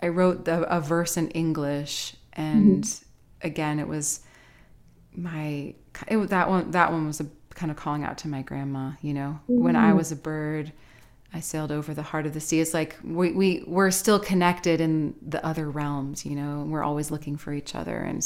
I 0.02 0.10
wrote 0.10 0.46
the, 0.46 0.62
a 0.74 0.80
verse 0.80 1.18
in 1.18 1.30
English, 1.30 2.16
and 2.34 2.84
mm-hmm. 2.84 3.48
again, 3.48 3.80
it 3.80 3.88
was 3.88 4.20
my 5.16 5.74
it, 6.08 6.18
that 6.30 6.50
one. 6.50 6.70
That 6.70 6.92
one 6.92 7.08
was 7.08 7.20
a 7.20 7.26
kind 7.58 7.72
of 7.72 7.76
calling 7.76 8.04
out 8.04 8.20
to 8.20 8.28
my 8.28 8.44
grandma, 8.44 8.92
you 9.02 9.14
know, 9.14 9.40
mm-hmm. 9.50 9.64
when 9.64 9.76
I 9.76 9.90
mm-hmm. 9.90 9.98
was 9.98 10.12
a 10.12 10.16
bird, 10.16 10.72
I 11.34 11.42
sailed 11.42 11.72
over 11.72 11.94
the 11.94 12.04
heart 12.04 12.26
of 12.26 12.34
the 12.34 12.40
sea. 12.40 12.62
It's 12.62 12.74
like 12.74 12.96
we, 13.04 13.32
we 13.32 13.64
we're 13.68 13.92
still 13.92 14.20
connected 14.20 14.80
in 14.80 15.16
the 15.22 15.46
other 15.46 15.70
realms, 15.70 16.26
you 16.26 16.36
know, 16.36 16.66
we're 16.70 16.84
always 16.84 17.12
looking 17.12 17.36
for 17.36 17.52
each 17.52 17.76
other 17.76 17.98
and 17.98 18.26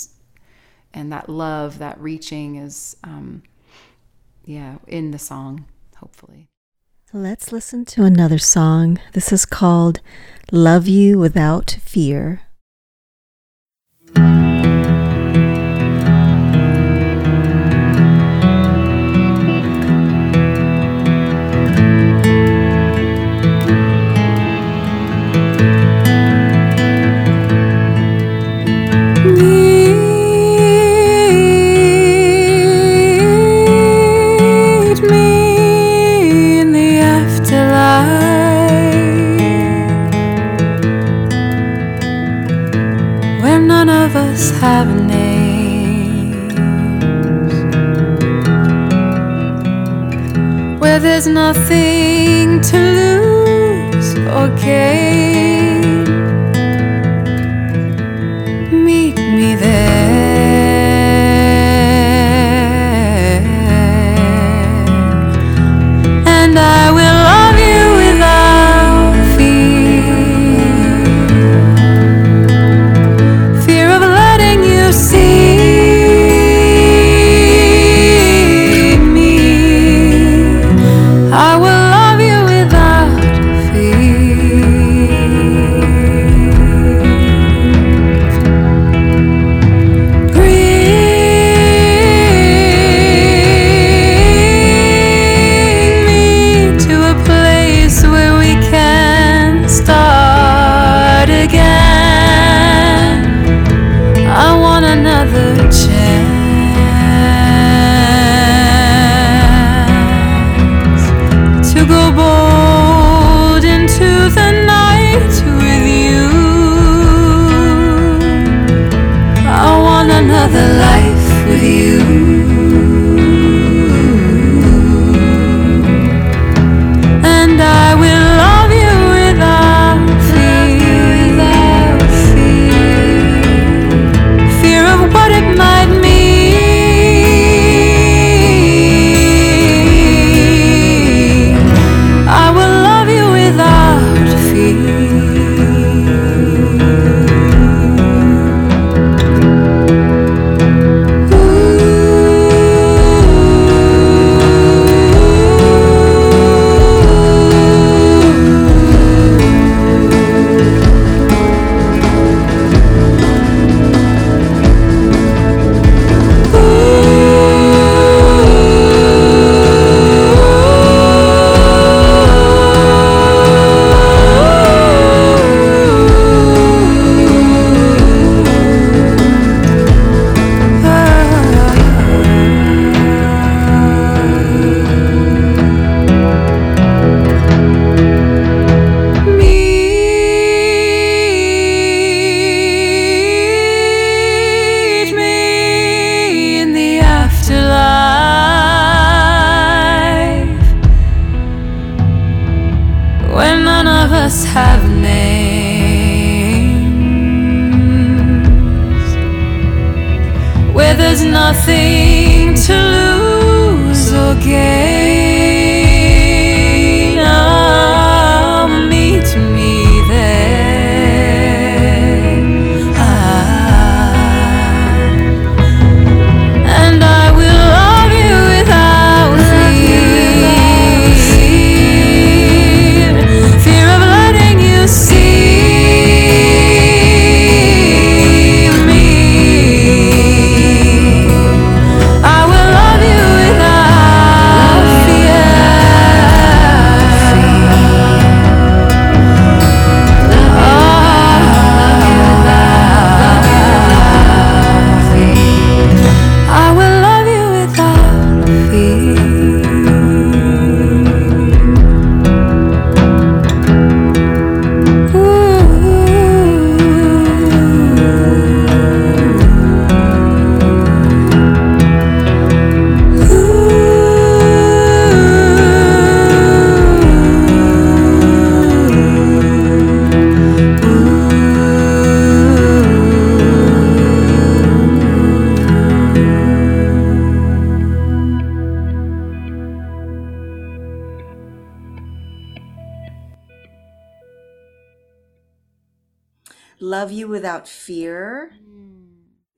and 0.94 1.12
that 1.14 1.30
love, 1.30 1.80
that 1.80 2.00
reaching 2.00 2.58
is 2.58 2.98
um 3.04 3.42
yeah, 4.44 4.76
in 4.86 5.12
the 5.12 5.20
song, 5.20 5.66
hopefully. 5.96 6.48
Let's 7.14 7.52
listen 7.52 7.86
to 7.86 8.04
another 8.04 8.38
song. 8.38 9.00
This 9.14 9.32
is 9.32 9.46
called 9.46 10.02
Love 10.52 10.88
You 10.88 11.20
Without 11.20 11.78
Fear. 11.82 12.42
There's 51.02 51.26
nothing 51.26 52.62
to 52.62 52.78
lose 52.78 54.14
or 54.30 54.48
gain. 54.64 55.11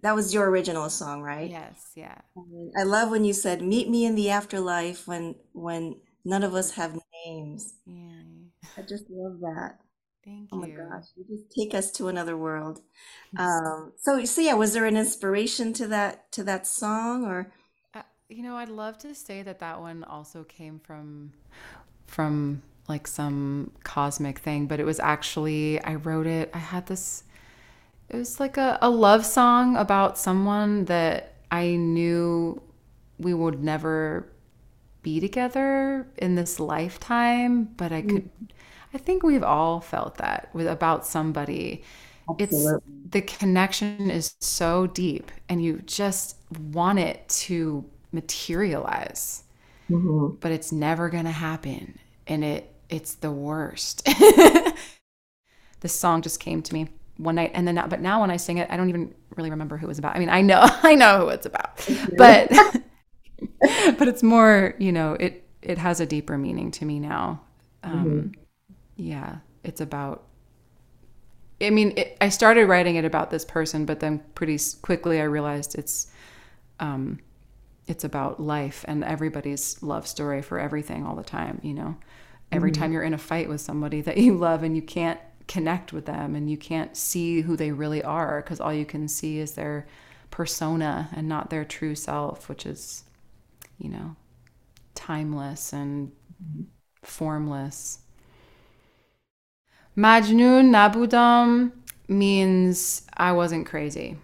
That 0.04 0.16
was 0.16 0.34
your 0.34 0.50
original 0.50 0.90
song, 0.90 1.22
right? 1.22 1.50
Yes, 1.50 1.92
yeah. 1.96 2.20
I 2.78 2.84
love 2.84 3.10
when 3.10 3.26
you 3.26 3.34
said, 3.34 3.62
"Meet 3.62 3.90
me 3.90 4.06
in 4.06 4.16
the 4.16 4.30
afterlife 4.30 5.08
when 5.08 5.36
when 5.54 5.96
none 6.26 6.44
of 6.44 6.54
us 6.54 6.72
have 6.72 7.00
names." 7.26 7.76
Yeah. 7.86 8.24
I 8.78 8.82
just 8.82 9.06
love 9.10 9.40
that. 9.42 9.80
Thank 10.26 10.52
you. 10.52 10.58
Oh 10.58 10.58
my 10.58 10.70
gosh, 10.70 11.06
you 11.16 11.26
just 11.28 11.52
take 11.58 11.74
us 11.74 11.92
to 11.94 12.08
another 12.08 12.38
world. 12.38 12.82
Um, 13.38 13.94
so 13.98 14.24
so 14.26 14.42
yeah, 14.42 14.54
was 14.54 14.74
there 14.74 14.86
an 14.86 14.98
inspiration 14.98 15.74
to 15.74 15.88
that 15.88 16.32
to 16.34 16.44
that 16.44 16.68
song 16.68 17.26
or? 17.26 17.52
Uh, 17.94 18.02
you 18.30 18.44
know, 18.44 18.56
I'd 18.56 18.70
love 18.70 18.98
to 19.00 19.16
say 19.16 19.42
that 19.44 19.60
that 19.60 19.80
one 19.80 20.04
also 20.04 20.44
came 20.44 20.80
from 20.80 21.34
from 22.08 22.62
like 22.88 23.08
some 23.08 23.72
cosmic 23.84 24.40
thing, 24.40 24.68
but 24.68 24.80
it 24.80 24.86
was 24.86 25.00
actually 25.00 25.82
I 25.84 25.96
wrote 25.96 26.28
it. 26.28 26.52
I 26.54 26.60
had 26.60 26.88
this 26.88 27.24
it 28.14 28.18
was 28.18 28.40
like 28.40 28.58
a, 28.58 28.78
a 28.82 28.90
love 28.90 29.26
song 29.26 29.76
about 29.76 30.18
someone 30.18 30.86
that 30.86 31.34
I 31.52 31.76
knew 31.76 32.62
we 33.18 33.34
would 33.34 33.64
never 33.64 34.28
be 35.02 35.20
together 35.20 36.08
in 36.18 36.36
this 36.36 36.60
lifetime, 36.60 37.66
but 37.76 37.92
I 37.92 38.02
could 38.04 38.30
I 38.94 39.00
think 39.00 39.24
we've 39.24 39.44
all 39.44 39.82
felt 39.82 40.18
that 40.18 40.50
with 40.54 40.68
about 40.68 41.06
somebody. 41.06 41.84
Absolutely. 42.30 42.76
It's 42.76 43.12
the 43.12 43.22
connection 43.22 44.10
is 44.12 44.36
so 44.40 44.88
deep 44.88 45.32
and 45.50 45.64
you 45.64 45.82
just 45.86 46.38
want 46.72 47.00
it 47.00 47.28
to 47.30 47.84
materialize. 48.12 49.44
Mm-hmm. 49.90 50.36
But 50.40 50.52
it's 50.52 50.72
never 50.72 51.10
going 51.10 51.26
to 51.26 51.32
happen 51.32 52.00
and 52.28 52.44
it 52.44 52.74
it's 52.90 53.16
the 53.16 53.32
worst. 53.32 54.06
this 55.80 56.00
song 56.00 56.22
just 56.22 56.40
came 56.40 56.62
to 56.62 56.74
me 56.74 56.90
one 57.18 57.36
night 57.36 57.52
and 57.54 57.68
then 57.68 57.76
now, 57.76 57.88
but 57.88 58.02
now 58.02 58.22
when 58.22 58.32
I 58.32 58.38
sing 58.38 58.58
it, 58.58 58.70
I 58.70 58.78
don't 58.78 58.90
even 58.90 59.14
really 59.36 59.50
remember 59.50 59.78
who 59.78 59.86
it 59.86 59.90
was 59.90 60.00
about. 60.00 60.16
I 60.16 60.20
mean, 60.20 60.30
I 60.30 60.42
know 60.42 60.62
I 60.84 60.96
know 60.96 61.22
who 61.22 61.30
it's 61.30 61.46
about. 61.46 61.88
But 62.18 62.52
but 63.98 64.08
it's 64.08 64.24
more, 64.24 64.76
you 64.80 64.92
know, 64.92 65.14
it 65.14 65.48
it 65.62 65.78
has 65.78 66.00
a 66.00 66.06
deeper 66.06 66.38
meaning 66.38 66.72
to 66.72 66.86
me 66.86 67.00
now. 67.00 67.42
Um 67.84 68.32
yeah, 68.96 69.38
it's 69.64 69.82
about 69.82 70.24
I 71.62 71.70
mean, 71.70 71.94
it, 71.96 72.18
I 72.20 72.30
started 72.30 72.66
writing 72.66 72.96
it 72.96 73.06
about 73.06 73.30
this 73.30 73.46
person, 73.46 73.86
but 73.86 74.00
then 74.00 74.20
pretty 74.36 74.60
quickly 74.82 75.22
I 75.22 75.26
realized 75.26 75.76
it's 75.76 76.12
um 76.80 77.20
it's 77.88 78.04
about 78.04 78.40
life 78.40 78.86
and 78.88 79.04
everybody's 79.04 79.82
love 79.84 80.08
story 80.08 80.42
for 80.42 80.58
everything 80.58 81.06
all 81.06 81.16
the 81.16 81.24
time, 81.24 81.60
you 81.64 81.74
know. 81.74 81.98
Every 82.52 82.72
time 82.72 82.92
you're 82.92 83.02
in 83.02 83.16
a 83.16 83.18
fight 83.18 83.50
with 83.50 83.62
somebody 83.62 84.02
that 84.02 84.18
you 84.18 84.38
love 84.38 84.62
and 84.62 84.76
you 84.76 84.84
can't 84.84 85.20
connect 85.48 85.94
with 85.94 86.06
them 86.06 86.36
and 86.36 86.50
you 86.50 86.58
can't 86.58 86.96
see 86.96 87.42
who 87.42 87.56
they 87.56 87.72
really 87.72 88.04
are 88.04 88.42
because 88.42 88.60
all 88.60 88.74
you 88.74 88.86
can 88.86 89.08
see 89.08 89.40
is 89.40 89.54
their 89.54 89.86
persona 90.32 91.10
and 91.14 91.28
not 91.28 91.50
their 91.50 91.66
true 91.66 91.96
self, 91.96 92.50
which 92.50 92.66
is, 92.66 93.04
you 93.78 93.90
know, 93.90 94.16
timeless 94.96 95.74
and 95.74 96.12
formless. 97.02 98.00
Majnun 99.98 100.72
Nabudam 100.72 101.72
means 102.08 103.04
I 103.16 103.32
wasn't 103.34 103.68
crazy. 103.68 104.18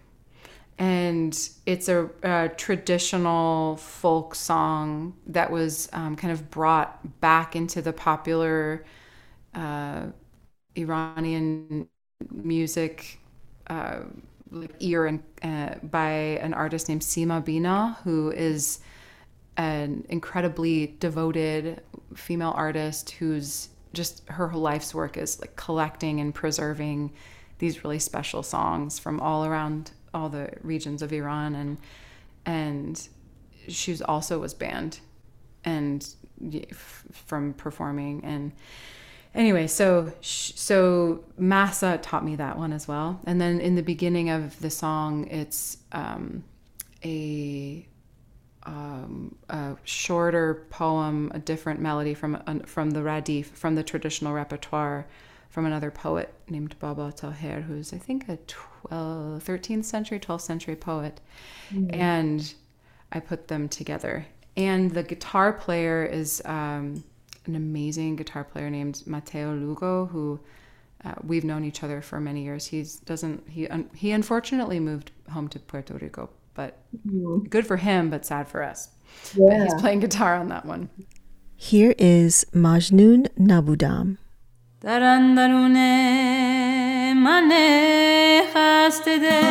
And 0.79 1.37
it's 1.65 1.89
a, 1.89 2.09
a 2.23 2.49
traditional 2.55 3.75
folk 3.75 4.33
song 4.33 5.15
that 5.27 5.51
was 5.51 5.89
um, 5.91 6.15
kind 6.15 6.31
of 6.31 6.49
brought 6.49 7.19
back 7.19 7.55
into 7.55 7.81
the 7.81 7.91
popular 7.91 8.85
uh, 9.53 10.05
Iranian 10.75 11.87
music 12.31 13.19
uh, 13.67 14.01
like 14.51 14.73
ear 14.79 15.05
and, 15.05 15.23
uh, 15.43 15.75
by 15.83 16.09
an 16.41 16.53
artist 16.53 16.89
named 16.89 17.01
Sima 17.01 17.43
Bina, 17.43 17.97
who 18.03 18.31
is 18.31 18.79
an 19.57 20.05
incredibly 20.09 20.95
devoted 20.99 21.81
female 22.15 22.53
artist 22.55 23.11
who's 23.11 23.69
just 23.93 24.27
her 24.29 24.47
whole 24.47 24.61
life's 24.61 24.93
work 24.93 25.17
is 25.17 25.39
like 25.41 25.55
collecting 25.55 26.19
and 26.19 26.33
preserving 26.33 27.11
these 27.57 27.83
really 27.83 27.99
special 27.99 28.43
songs 28.43 28.99
from 28.99 29.19
all 29.19 29.45
around 29.45 29.91
all 30.13 30.29
the 30.29 30.49
regions 30.61 31.01
of 31.01 31.11
Iran. 31.11 31.55
And 31.55 31.77
and 32.45 33.09
she 33.67 34.01
also 34.03 34.39
was 34.39 34.53
banned 34.53 34.99
and 35.65 36.07
from 37.11 37.53
performing. 37.53 38.23
And 38.23 38.53
anyway 39.35 39.67
so 39.67 40.11
so 40.21 41.23
Mahsa 41.37 41.99
taught 42.01 42.25
me 42.25 42.35
that 42.35 42.57
one 42.57 42.73
as 42.73 42.87
well. 42.87 43.19
And 43.25 43.39
then 43.39 43.59
in 43.59 43.75
the 43.75 43.83
beginning 43.83 44.29
of 44.29 44.59
the 44.59 44.69
song 44.69 45.27
it's 45.27 45.77
um, 45.91 46.43
a 47.03 47.85
um, 48.63 49.35
a 49.49 49.75
shorter 49.83 50.65
poem, 50.69 51.31
a 51.33 51.39
different 51.39 51.79
melody 51.79 52.13
from 52.13 52.41
from 52.65 52.91
the 52.91 52.99
radif, 52.99 53.45
from 53.45 53.75
the 53.75 53.83
traditional 53.83 54.33
repertoire, 54.33 55.07
from 55.49 55.65
another 55.65 55.91
poet 55.91 56.33
named 56.49 56.75
Baba 56.79 57.11
Taher, 57.15 57.63
who's 57.63 57.93
I 57.93 57.97
think 57.97 58.29
a 58.29 58.37
12, 58.47 59.43
13th 59.43 59.85
century, 59.85 60.19
12th 60.19 60.41
century 60.41 60.75
poet, 60.75 61.19
and 61.93 62.53
I 63.11 63.19
put 63.19 63.47
them 63.47 63.67
together. 63.69 64.27
And 64.55 64.91
the 64.91 65.03
guitar 65.03 65.53
player 65.53 66.03
is 66.03 66.41
um, 66.45 67.03
an 67.49 67.55
amazing 67.55 68.15
guitar 68.15 68.43
player 68.43 68.69
named 68.69 69.03
Mateo 69.05 69.53
Lugo 69.53 70.05
who 70.05 70.39
uh, 71.03 71.15
we've 71.23 71.43
known 71.43 71.63
each 71.63 71.83
other 71.83 72.01
for 72.01 72.19
many 72.19 72.43
years. 72.43 72.67
He's 72.67 72.97
doesn't 72.97 73.49
he 73.49 73.67
un, 73.67 73.89
he 73.95 74.11
unfortunately 74.11 74.79
moved 74.79 75.11
home 75.31 75.47
to 75.49 75.59
Puerto 75.59 75.95
Rico, 75.95 76.29
but 76.53 76.77
mm-hmm. 77.07 77.47
good 77.47 77.65
for 77.65 77.77
him, 77.77 78.09
but 78.09 78.25
sad 78.25 78.47
for 78.47 78.63
us. 78.63 78.89
Yeah. 79.33 79.47
But 79.49 79.63
he's 79.63 79.81
playing 79.81 80.01
guitar 80.01 80.35
on 80.35 80.49
that 80.49 80.65
one. 80.65 80.89
Here 81.55 81.95
is 81.97 82.45
Majnun 82.53 83.27
Nabudam. 83.37 84.17
Tarandarune 84.81 85.79
manejaste 87.15 89.19
de 89.19 89.41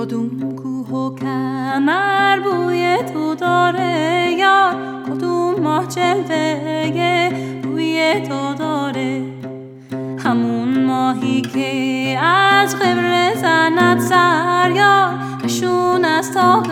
کدوم 0.00 0.56
کوه 0.56 0.88
و 0.88 1.14
کمر 1.14 2.40
بوی 2.40 2.98
تو 3.12 3.34
داره 3.34 4.32
یار 4.38 4.74
کدوم 5.06 5.60
ماه 5.60 5.86
جلوه 5.88 7.28
روی 7.62 8.20
تو 8.28 8.54
داره؟ 8.58 9.22
همون 10.24 10.84
ماهی 10.84 11.40
که 11.40 12.18
از 12.18 12.76
قبر 12.76 13.34
زند 13.34 14.00
سر 14.00 14.72
یار 14.76 15.18
نشون 15.44 16.04
از 16.04 16.34
تاق 16.34 16.66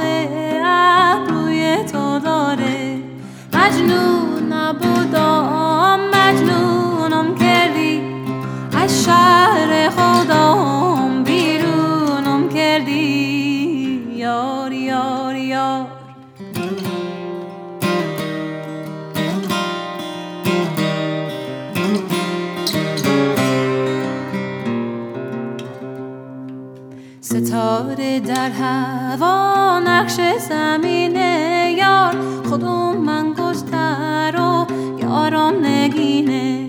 در 28.48 28.54
هوا 28.54 29.78
نقش 29.78 30.20
زمینه 30.48 31.74
یار 31.78 32.16
خودم 32.48 32.96
من 32.96 33.32
گستر 33.32 34.40
و 34.40 34.66
یارم 34.98 35.66
نگینه. 35.66 36.68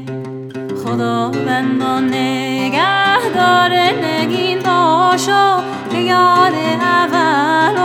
خدا 0.86 1.30
بندان 1.30 2.10
نگه 2.10 3.30
داره 3.36 3.94
نگین 4.04 4.60
باشا 4.60 5.60
که 5.92 5.98
یار 5.98 6.54
اول 6.82 7.78
و 7.78 7.84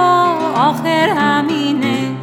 آخر 0.58 1.08
همینه. 1.08 2.16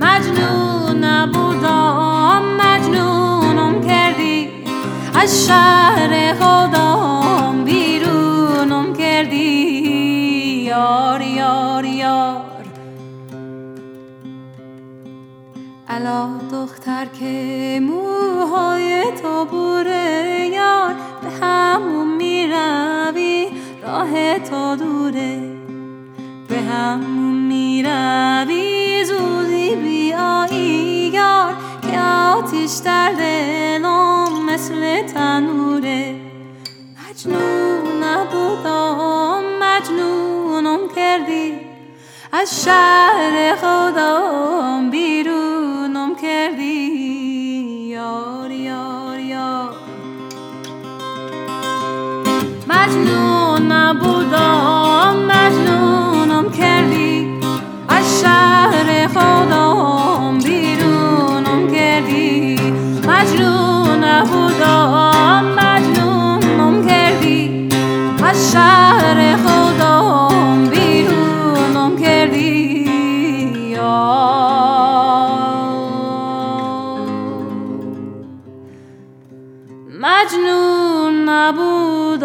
مجنون 0.00 1.04
نبودم 1.04 2.42
مجنونم 2.60 3.80
کردی. 3.86 4.48
از 5.14 5.46
شهر 5.46 6.34
خودم 6.34 7.27
یار 10.78 11.20
یار 11.20 11.84
یار. 11.84 12.64
الا 15.88 16.28
دختر 16.52 17.06
که 17.20 17.80
موهای 17.82 19.04
تو 19.22 19.44
بوره 19.44 20.50
یار 20.52 20.94
به 21.22 21.46
همون 21.46 22.16
می‌روی 22.16 23.48
راه 23.82 24.38
تو 24.38 24.76
دوره. 24.76 25.40
به 26.48 26.60
همون 26.60 27.34
می‌روی 27.34 29.04
زودی 29.04 29.76
بیایی 29.76 31.10
یار 31.14 31.54
که 31.82 32.00
آتیش 32.36 32.72
در 32.84 33.12
دلم 33.12 34.46
مثل 34.46 35.06
تنوره. 35.06 36.14
مجنون 36.98 38.04
نبودم 38.04 38.37
از 42.40 42.64
شهر 42.64 43.56
خودم 43.60 44.90
بیرونم 44.90 46.16
کردی 46.22 46.88
یار 47.90 48.50
یار 48.50 49.18
یار. 49.18 49.74
مجنون 52.68 53.72
نبودم 53.72 55.16
مجنونم 55.28 56.50
کردی 56.50 57.40
از 57.88 58.20
شهر 58.20 59.06
خودم 59.06 59.97
نبود. 81.48 82.24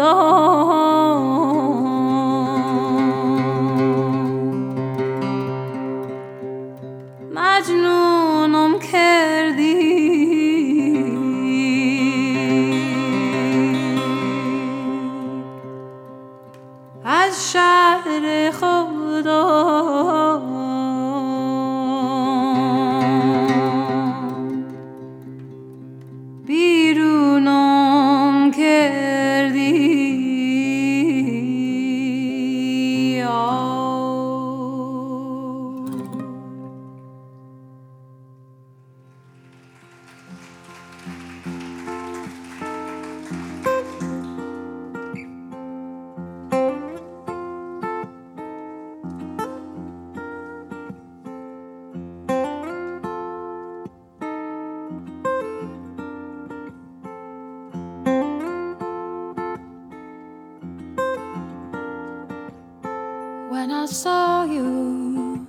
When 63.64 63.72
I 63.72 63.86
saw 63.86 64.44
you, 64.44 65.46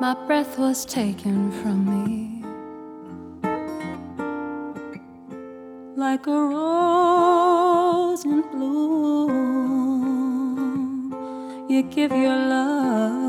my 0.00 0.14
breath 0.26 0.58
was 0.58 0.84
taken 0.84 1.52
from 1.62 1.86
me. 1.86 2.42
Like 5.96 6.26
a 6.26 6.32
rose 6.32 8.24
in 8.24 8.42
bloom, 8.50 9.36
you 11.70 11.84
give 11.84 12.10
your 12.10 12.36
love 12.36 13.25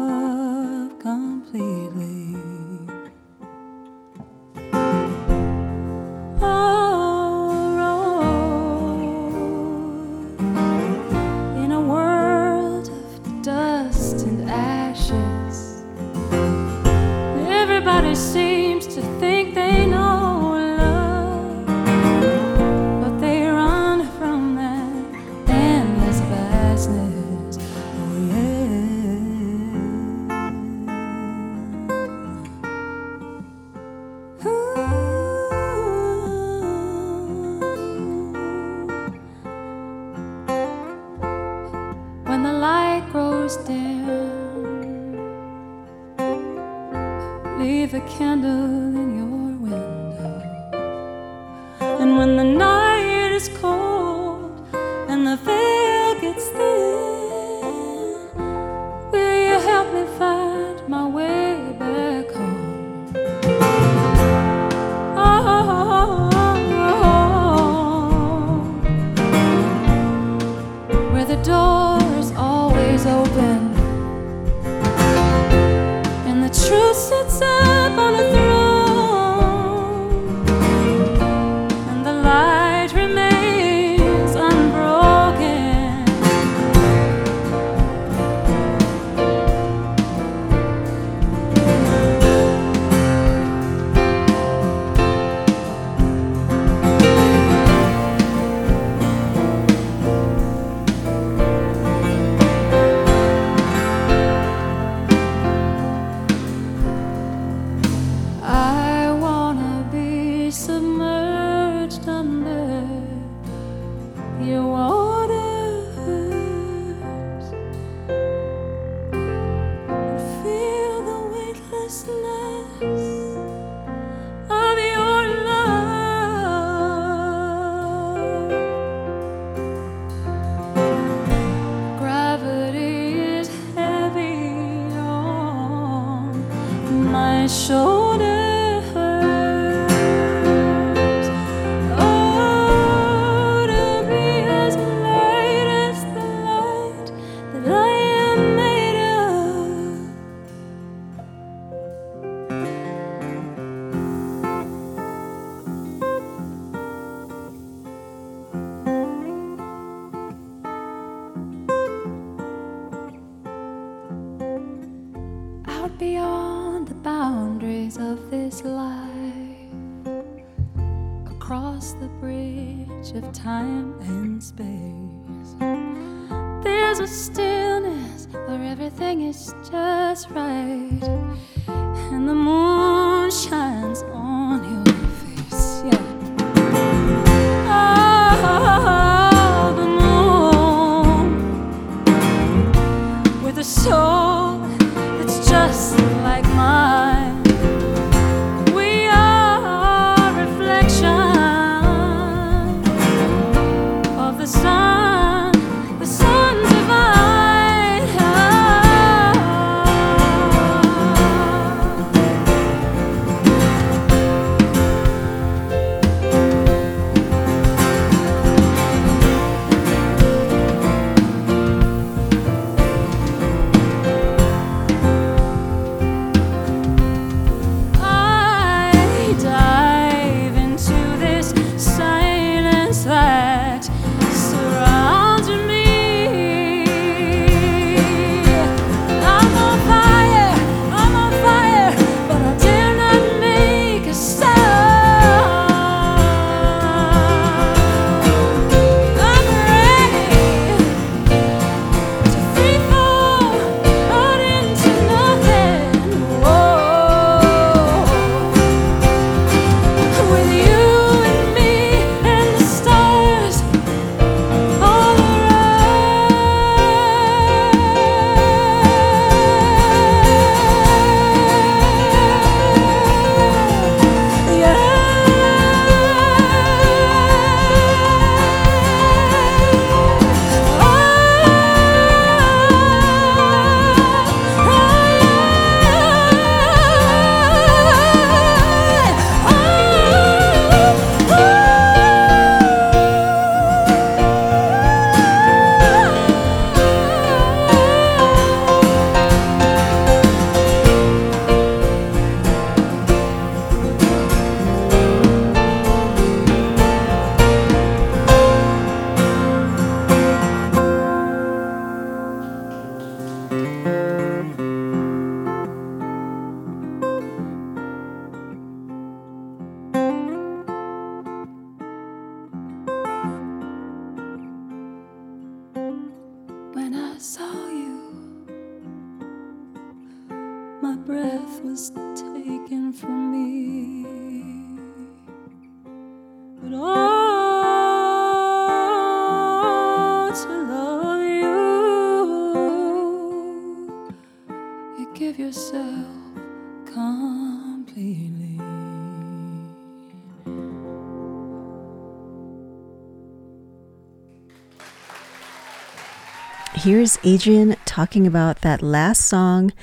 Here's 356.87 357.17
Adrienne 357.25 357.75
talking 357.83 358.25
about 358.25 358.61
that 358.61 358.81
last 358.81 359.25
song, 359.25 359.73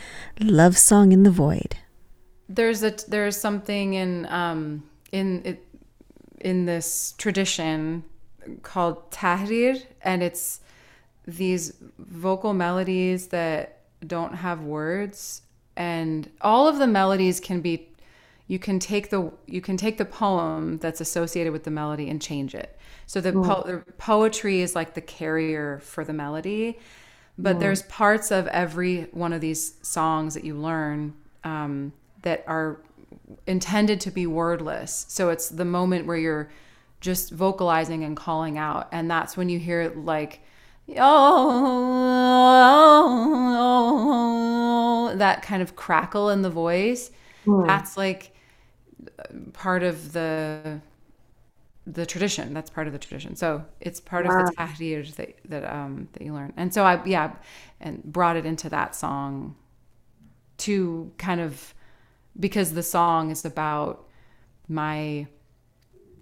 Love 0.40 0.78
Song 0.78 1.12
in 1.12 1.22
the 1.22 1.30
Void. 1.30 1.76
There's 2.48 2.82
a 2.82 2.96
there's 3.07 3.36
something 3.36 3.92
in 3.92 4.24
um 4.30 4.84
in 5.12 5.42
it 5.44 5.66
in 6.40 6.64
this 6.64 7.12
tradition 7.18 8.05
called 8.62 9.11
tahrir 9.11 9.82
and 10.00 10.22
it's 10.22 10.61
these 11.26 11.74
vocal 11.98 12.55
melodies 12.55 13.26
that 13.26 13.80
don't 14.07 14.36
have 14.36 14.62
words 14.62 15.42
and 15.76 16.30
all 16.40 16.66
of 16.66 16.78
the 16.78 16.86
melodies 16.86 17.38
can 17.38 17.61
be 17.61 17.86
you 18.46 18.59
can 18.59 18.78
take 18.78 19.11
the 19.11 19.30
you 19.46 19.61
can 19.61 19.76
take 19.76 19.98
the 19.98 20.07
poem 20.07 20.78
that's 20.78 21.02
associated 21.02 21.52
with 21.52 21.64
the 21.64 21.70
melody 21.70 22.09
and 22.09 22.22
change 22.22 22.55
it 22.55 22.74
so 23.07 23.20
the, 23.20 23.32
mm. 23.32 23.44
po- 23.44 23.62
the 23.66 23.92
poetry 23.92 24.61
is 24.61 24.74
like 24.74 24.94
the 24.94 25.00
carrier 25.00 25.80
for 25.80 26.05
the 26.05 26.12
melody 26.12 26.78
but 27.38 27.57
mm. 27.57 27.61
there's 27.61 27.82
parts 27.82 28.30
of 28.30 28.46
every 28.48 29.02
one 29.12 29.32
of 29.32 29.40
these 29.40 29.74
songs 29.82 30.34
that 30.34 30.44
you 30.44 30.55
learn 30.55 31.14
um, 31.42 31.92
that 32.22 32.44
are 32.46 32.80
intended 33.46 34.00
to 34.00 34.11
be 34.11 34.26
wordless. 34.26 35.07
So 35.09 35.30
it's 35.30 35.48
the 35.48 35.64
moment 35.64 36.07
where 36.07 36.16
you're 36.16 36.50
just 37.00 37.30
vocalizing 37.30 38.02
and 38.05 38.16
calling 38.16 38.57
out 38.57 38.88
and 38.90 39.11
that's 39.11 39.36
when 39.36 39.48
you 39.48 39.59
hear 39.59 39.92
like 39.94 40.40
oh, 40.96 41.14
that 45.16 45.42
kind 45.42 45.62
of 45.62 45.76
crackle 45.76 46.30
in 46.30 46.42
the 46.42 46.50
voice. 46.50 47.11
Mm. 47.46 47.66
That's 47.66 47.96
like 47.96 48.34
part 49.52 49.82
of 49.82 50.12
the 50.12 50.80
the 51.87 52.07
tradition 52.07 52.55
that's 52.55 52.70
part 52.70 52.87
of 52.87 52.93
the 52.93 52.99
tradition. 52.99 53.37
So 53.37 53.64
it's 53.80 54.01
part 54.01 54.26
of 54.26 54.32
the 54.32 54.53
tahrir 54.57 55.14
that 55.16 55.37
that 55.47 55.64
um 55.72 56.09
that 56.12 56.22
you 56.22 56.32
learn. 56.32 56.53
And 56.57 56.72
so 56.72 56.85
i 56.85 57.05
yeah 57.05 57.32
and 57.80 58.03
brought 58.03 58.37
it 58.37 58.47
into 58.47 58.68
that 58.70 58.95
song 58.95 59.57
to 60.59 61.12
kind 61.18 61.41
of 61.41 61.74
because 62.39 62.72
the 62.72 62.82
song 62.82 63.30
is 63.30 63.45
about 63.45 64.09
my 64.68 65.26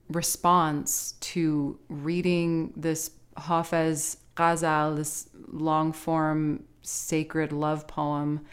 response 0.09 1.15
to 1.21 1.79
reading 1.89 2.73
this 2.77 3.11
Hafez 3.37 4.17
Ghazal, 4.37 4.97
this 4.97 5.29
long 5.49 5.93
form 5.93 6.65
sacred 6.83 7.53
love 7.53 7.87
poem, 7.87 8.45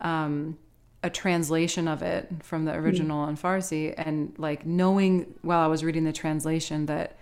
um, 0.00 0.58
a 1.06 1.10
translation 1.10 1.86
of 1.86 2.02
it 2.02 2.28
from 2.42 2.64
the 2.64 2.72
hmm. 2.72 2.80
original 2.80 3.28
in 3.28 3.36
Farsi, 3.36 3.94
and 3.96 4.34
like 4.38 4.66
knowing 4.66 5.34
while 5.42 5.60
I 5.60 5.68
was 5.68 5.84
reading 5.84 6.02
the 6.02 6.12
translation 6.12 6.86
that 6.86 7.16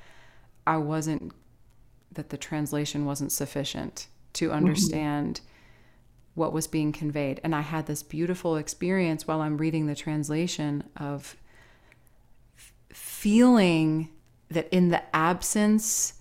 I 0.66 0.78
wasn't, 0.78 1.32
that 2.12 2.30
the 2.30 2.38
translation 2.38 3.04
wasn't 3.04 3.30
sufficient 3.30 4.06
to 4.34 4.46
mm-hmm. 4.46 4.56
understand 4.56 5.42
what 6.34 6.54
was 6.54 6.66
being 6.66 6.92
conveyed. 6.92 7.40
And 7.44 7.54
I 7.54 7.60
had 7.60 7.86
this 7.86 8.02
beautiful 8.02 8.56
experience 8.56 9.26
while 9.26 9.42
I'm 9.42 9.58
reading 9.58 9.86
the 9.86 9.94
translation 9.94 10.84
of 10.96 11.36
feeling 12.88 14.08
that 14.48 14.66
in 14.72 14.88
the 14.88 15.02
absence 15.14 16.14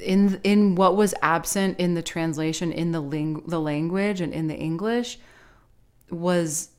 in 0.00 0.40
in 0.44 0.76
what 0.76 0.96
was 0.96 1.12
absent 1.22 1.80
in 1.80 1.94
the 1.94 2.02
translation 2.02 2.70
in 2.70 2.92
the 2.92 3.00
ling- 3.00 3.42
the 3.48 3.60
language 3.60 4.20
and 4.20 4.32
in 4.32 4.46
the 4.46 4.54
English 4.54 5.18
was 6.10 6.70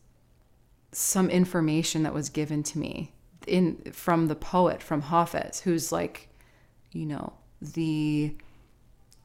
some 0.92 1.30
information 1.30 2.04
that 2.04 2.14
was 2.14 2.30
given 2.30 2.64
to 2.64 2.80
me 2.80 3.14
in 3.48 3.78
from 3.92 4.28
the 4.28 4.36
poet 4.36 4.82
from 4.82 5.04
Hafez 5.04 5.62
who's 5.62 5.92
like 5.92 6.30
you 6.92 7.06
know 7.06 7.34
the 7.62 8.36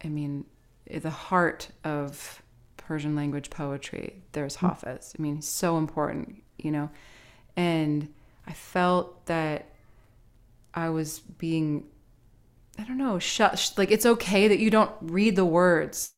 I 0.05 0.09
mean 0.09 0.45
the 0.91 1.11
heart 1.11 1.69
of 1.83 2.43
Persian 2.77 3.17
language 3.17 3.51
poetry 3.51 4.23
there's 4.33 4.57
hmm. 4.57 4.67
Hafez 4.67 5.15
I 5.19 5.23
mean 5.23 5.41
so 5.41 5.79
important 5.79 6.43
you 6.59 6.71
know 6.71 6.91
and 7.57 8.09
I 8.47 8.53
felt 8.53 9.27
that 9.27 9.69
I 10.75 10.91
was 10.91 11.21
being, 11.21 11.85
I 12.79 12.85
don't 12.85 12.99
know, 12.99 13.19
shut. 13.19 13.73
Like 13.77 13.91
it's 13.91 14.07
okay 14.07 14.49
that 14.49 14.59
you 14.59 14.71
don't 14.71 14.93
read 15.01 15.37
the 15.37 15.45
words. 15.45 16.14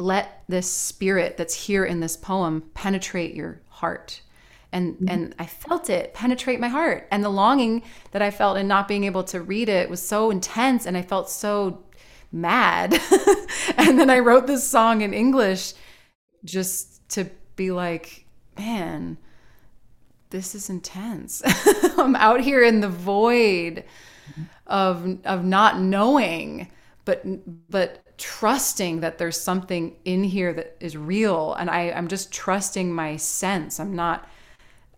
Let 0.00 0.44
this 0.48 0.70
spirit 0.70 1.36
that's 1.36 1.66
here 1.66 1.84
in 1.84 2.00
this 2.00 2.16
poem 2.16 2.70
penetrate 2.72 3.34
your 3.34 3.60
heart. 3.68 4.22
And 4.72 4.94
mm-hmm. 4.94 5.08
and 5.08 5.34
I 5.38 5.46
felt 5.46 5.90
it 5.90 6.14
penetrate 6.14 6.58
my 6.58 6.68
heart. 6.68 7.06
And 7.10 7.22
the 7.22 7.28
longing 7.28 7.82
that 8.12 8.22
I 8.22 8.30
felt 8.30 8.56
in 8.56 8.66
not 8.66 8.88
being 8.88 9.04
able 9.04 9.24
to 9.24 9.42
read 9.42 9.68
it 9.68 9.90
was 9.90 10.00
so 10.00 10.30
intense 10.30 10.86
and 10.86 10.96
I 10.96 11.02
felt 11.02 11.28
so 11.28 11.84
mad. 12.32 12.94
and 13.76 13.98
then 13.98 14.08
I 14.08 14.20
wrote 14.20 14.46
this 14.46 14.66
song 14.66 15.02
in 15.02 15.12
English 15.12 15.74
just 16.44 17.06
to 17.10 17.28
be 17.56 17.70
like, 17.70 18.24
man, 18.58 19.18
this 20.30 20.54
is 20.54 20.70
intense. 20.70 21.42
I'm 21.98 22.16
out 22.16 22.40
here 22.40 22.62
in 22.62 22.80
the 22.80 22.88
void 22.88 23.84
mm-hmm. 24.30 24.42
of 24.66 25.18
of 25.24 25.44
not 25.44 25.78
knowing, 25.78 26.68
but 27.04 27.22
but 27.70 28.02
trusting 28.20 29.00
that 29.00 29.16
there's 29.16 29.40
something 29.40 29.96
in 30.04 30.22
here 30.22 30.52
that 30.52 30.76
is 30.78 30.96
real, 30.96 31.54
and 31.54 31.70
I 31.70 31.90
I'm 31.90 32.06
just 32.06 32.30
trusting 32.30 32.92
my 32.92 33.16
sense. 33.16 33.80
I'm 33.80 33.96
not. 33.96 34.28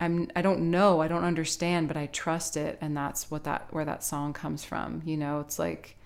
I'm 0.00 0.30
I 0.34 0.42
don't 0.42 0.70
know. 0.72 1.00
I 1.00 1.08
don't 1.08 1.24
understand, 1.24 1.86
but 1.86 1.96
I 1.96 2.06
trust 2.06 2.56
it, 2.56 2.76
and 2.80 2.96
that's 2.96 3.30
what 3.30 3.44
that 3.44 3.68
where 3.70 3.84
that 3.84 4.02
song 4.02 4.32
comes 4.32 4.64
from. 4.64 5.00
You 5.04 5.16
know, 5.16 5.40
it's 5.40 5.58
like. 5.58 5.96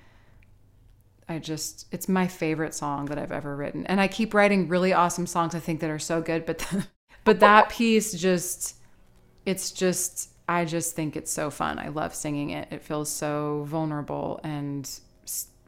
I 1.28 1.40
just 1.40 1.88
it's 1.90 2.08
my 2.08 2.28
favorite 2.28 2.72
song 2.72 3.06
that 3.06 3.18
I've 3.18 3.32
ever 3.32 3.56
written. 3.56 3.84
And 3.86 4.00
I 4.00 4.06
keep 4.06 4.32
writing 4.32 4.68
really 4.68 4.92
awesome 4.92 5.26
songs 5.26 5.56
I 5.56 5.58
think 5.58 5.80
that 5.80 5.90
are 5.90 5.98
so 5.98 6.20
good, 6.22 6.46
but 6.46 6.64
but 7.24 7.40
that 7.40 7.68
piece 7.68 8.12
just 8.12 8.76
it's 9.44 9.72
just 9.72 10.30
I 10.48 10.64
just 10.64 10.94
think 10.94 11.16
it's 11.16 11.32
so 11.32 11.50
fun. 11.50 11.80
I 11.80 11.88
love 11.88 12.14
singing 12.14 12.50
it. 12.50 12.68
It 12.70 12.82
feels 12.82 13.10
so 13.10 13.64
vulnerable 13.66 14.38
and 14.44 14.88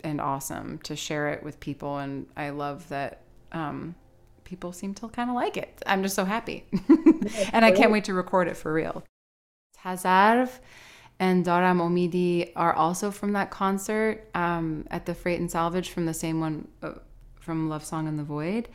and 0.04 0.20
awesome 0.20 0.78
to 0.78 0.96
share 0.96 1.28
it 1.30 1.42
with 1.42 1.60
people, 1.60 1.98
and 1.98 2.26
I 2.36 2.50
love 2.50 2.88
that 2.88 3.22
um, 3.52 3.94
people 4.44 4.72
seem 4.72 4.94
to 4.94 5.08
kind 5.08 5.30
of 5.30 5.36
like 5.36 5.56
it. 5.56 5.82
I'm 5.86 6.02
just 6.02 6.14
so 6.14 6.24
happy, 6.24 6.64
and 7.52 7.64
I 7.64 7.70
can't 7.70 7.92
wait 7.92 8.04
to 8.04 8.14
record 8.14 8.48
it 8.48 8.56
for 8.56 8.72
real. 8.72 9.04
Tazarv 9.76 10.50
and 11.20 11.44
Daram 11.44 11.80
Omidi 11.80 12.52
are 12.56 12.72
also 12.72 13.10
from 13.10 13.32
that 13.32 13.50
concert 13.50 14.28
um, 14.34 14.86
at 14.90 15.06
the 15.06 15.14
Freight 15.14 15.40
and 15.40 15.50
Salvage 15.50 15.90
from 15.90 16.06
the 16.06 16.14
same 16.14 16.40
one 16.40 16.68
uh, 16.82 16.94
from 17.40 17.68
Love 17.68 17.84
Song 17.84 18.08
in 18.08 18.16
the 18.16 18.24
Void, 18.24 18.68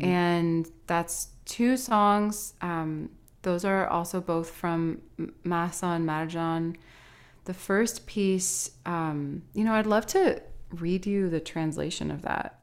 and 0.00 0.70
that's 0.86 1.28
two 1.44 1.76
songs. 1.76 2.54
Um, 2.60 3.10
those 3.42 3.64
are 3.64 3.86
also 3.88 4.20
both 4.20 4.50
from 4.50 5.02
Mahsa 5.44 5.86
and 5.86 6.08
Marjan. 6.08 6.76
The 7.44 7.54
first 7.54 8.06
piece, 8.06 8.70
um, 8.86 9.42
you 9.52 9.64
know, 9.64 9.74
I'd 9.74 9.86
love 9.86 10.06
to 10.06 10.42
read 10.74 11.06
you 11.06 11.28
the 11.28 11.40
translation 11.40 12.10
of 12.10 12.22
that. 12.22 12.60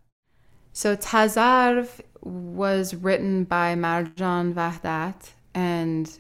So 0.74 0.96
Tazarv 0.96 2.02
was 2.22 2.94
written 2.94 3.44
by 3.44 3.76
Marjan 3.76 4.54
Vahdat, 4.54 5.32
and 5.54 6.20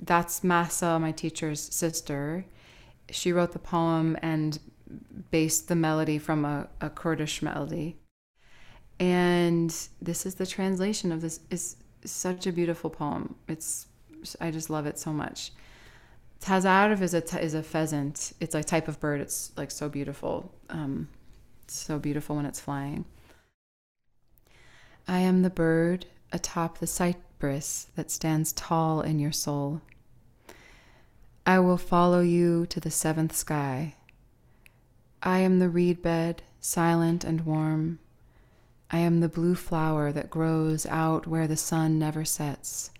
that's 0.00 0.42
Mahsa, 0.42 0.98
my 0.98 1.12
teacher's 1.12 1.60
sister. 1.60 2.44
She 3.10 3.32
wrote 3.32 3.52
the 3.52 3.58
poem 3.58 4.16
and 4.22 4.58
based 5.30 5.68
the 5.68 5.74
melody 5.74 6.18
from 6.18 6.44
a, 6.44 6.68
a 6.80 6.90
Kurdish 6.90 7.42
melody. 7.42 7.96
And 8.98 9.74
this 10.00 10.26
is 10.26 10.36
the 10.36 10.46
translation 10.46 11.12
of 11.12 11.20
this. 11.20 11.40
It's 11.50 11.76
such 12.04 12.46
a 12.46 12.52
beautiful 12.52 12.90
poem. 12.90 13.34
It's 13.48 13.86
I 14.40 14.50
just 14.50 14.70
love 14.70 14.86
it 14.86 14.98
so 14.98 15.12
much. 15.12 15.52
Tazarv 16.40 17.00
is 17.00 17.14
a 17.14 17.40
is 17.40 17.54
a 17.54 17.62
pheasant. 17.62 18.32
It's 18.40 18.54
a 18.54 18.62
type 18.62 18.88
of 18.88 19.00
bird. 19.00 19.20
It's 19.20 19.52
like 19.56 19.70
so 19.70 19.88
beautiful. 19.88 20.52
Um, 20.70 21.08
so 21.74 21.98
beautiful 21.98 22.36
when 22.36 22.46
it's 22.46 22.60
flying. 22.60 23.04
I 25.06 25.18
am 25.18 25.42
the 25.42 25.50
bird 25.50 26.06
atop 26.32 26.78
the 26.78 26.86
cypress 26.86 27.88
that 27.96 28.10
stands 28.10 28.52
tall 28.52 29.00
in 29.00 29.18
your 29.18 29.32
soul. 29.32 29.82
I 31.44 31.58
will 31.58 31.76
follow 31.76 32.20
you 32.20 32.66
to 32.66 32.78
the 32.78 32.90
seventh 32.90 33.34
sky. 33.34 33.96
I 35.22 35.40
am 35.40 35.58
the 35.58 35.68
reed 35.68 36.02
bed, 36.02 36.42
silent 36.60 37.24
and 37.24 37.42
warm. 37.42 37.98
I 38.90 38.98
am 38.98 39.20
the 39.20 39.28
blue 39.28 39.54
flower 39.54 40.12
that 40.12 40.30
grows 40.30 40.86
out 40.86 41.26
where 41.26 41.48
the 41.48 41.56
sun 41.56 41.98
never 41.98 42.24
sets. 42.24 42.90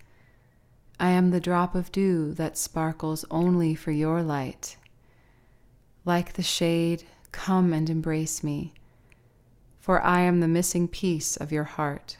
I 0.99 1.11
am 1.11 1.31
the 1.31 1.39
drop 1.39 1.75
of 1.75 1.91
dew 1.91 2.33
that 2.33 2.57
sparkles 2.57 3.25
only 3.31 3.75
for 3.75 3.91
your 3.91 4.21
light. 4.21 4.77
Like 6.05 6.33
the 6.33 6.43
shade, 6.43 7.03
come 7.33 7.73
and 7.73 7.89
embrace 7.89 8.41
me, 8.41 8.73
for 9.79 10.01
I 10.01 10.21
am 10.21 10.39
the 10.39 10.47
missing 10.47 10.87
piece 10.87 11.35
of 11.35 11.51
your 11.51 11.65
heart. 11.65 12.15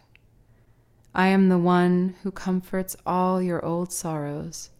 I 1.15 1.27
am 1.27 1.47
the 1.47 1.57
one 1.57 2.15
who 2.23 2.31
comforts 2.31 2.97
all 3.05 3.41
your 3.41 3.63
old 3.63 3.93
sorrows. 3.93 4.71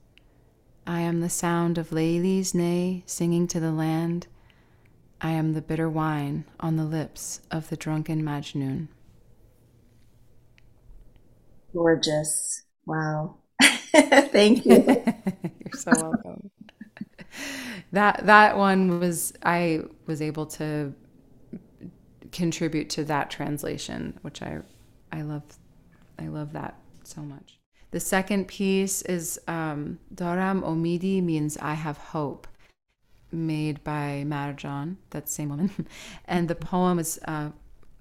I 0.86 1.00
am 1.00 1.22
the 1.22 1.30
sound 1.30 1.78
of 1.78 1.92
Layli's 1.92 2.54
neigh 2.54 3.04
singing 3.06 3.48
to 3.48 3.62
the 3.62 3.72
land. 3.72 4.28
I 5.22 5.30
am 5.30 5.54
the 5.54 5.62
bitter 5.62 5.90
wine 5.90 6.44
on 6.60 6.76
the 6.76 6.84
lips 6.84 7.40
of 7.50 7.70
the 7.70 7.78
drunken 7.78 8.24
Majnun. 8.24 8.90
Gorgeous. 11.72 12.64
Wow. 12.86 13.38
Thank 13.62 14.66
you. 14.66 14.84
You're 14.84 15.74
so 15.74 15.92
welcome. 15.96 16.52
That 17.92 18.26
that 18.26 18.58
one 18.58 19.00
was 19.00 19.34
I 19.44 19.82
was 20.06 20.22
able 20.22 20.46
to 20.48 20.94
contribute 22.32 22.90
to 22.92 23.04
that 23.06 23.30
translation, 23.30 24.18
which 24.22 24.42
I 24.42 24.60
I 25.12 25.22
love 25.22 25.44
I 26.20 26.28
love 26.28 26.54
that 26.54 26.76
so 27.04 27.22
much. 27.22 27.60
The 27.92 28.00
second 28.00 28.48
piece 28.48 29.04
is 29.04 29.40
um, 29.48 30.00
Daram 30.16 30.64
Omidi 30.64 31.22
means 31.22 31.58
I 31.58 31.76
have 31.76 31.98
hope, 31.98 32.48
made 33.32 33.84
by 33.84 34.24
Marjan, 34.26 34.96
that 35.12 35.30
same 35.30 35.50
woman. 35.50 35.70
and 36.26 36.48
the 36.48 36.56
poem 36.56 36.98
is 36.98 37.20
uh, 37.26 37.50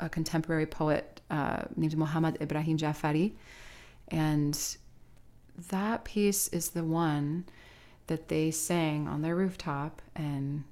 a 0.01 0.09
contemporary 0.09 0.65
poet 0.65 1.21
uh, 1.31 1.65
named 1.77 1.97
Muhammad 1.99 2.39
Ibrahim 2.41 2.79
Jafari. 2.79 3.33
And 4.09 4.59
that 5.69 6.05
piece 6.05 6.49
is 6.49 6.71
the 6.71 6.85
one 6.85 7.45
that 8.13 8.29
they 8.29 8.51
sang 8.51 9.09
on 9.09 9.23
their 9.23 9.35
rooftop 9.35 10.03
and 10.15 10.65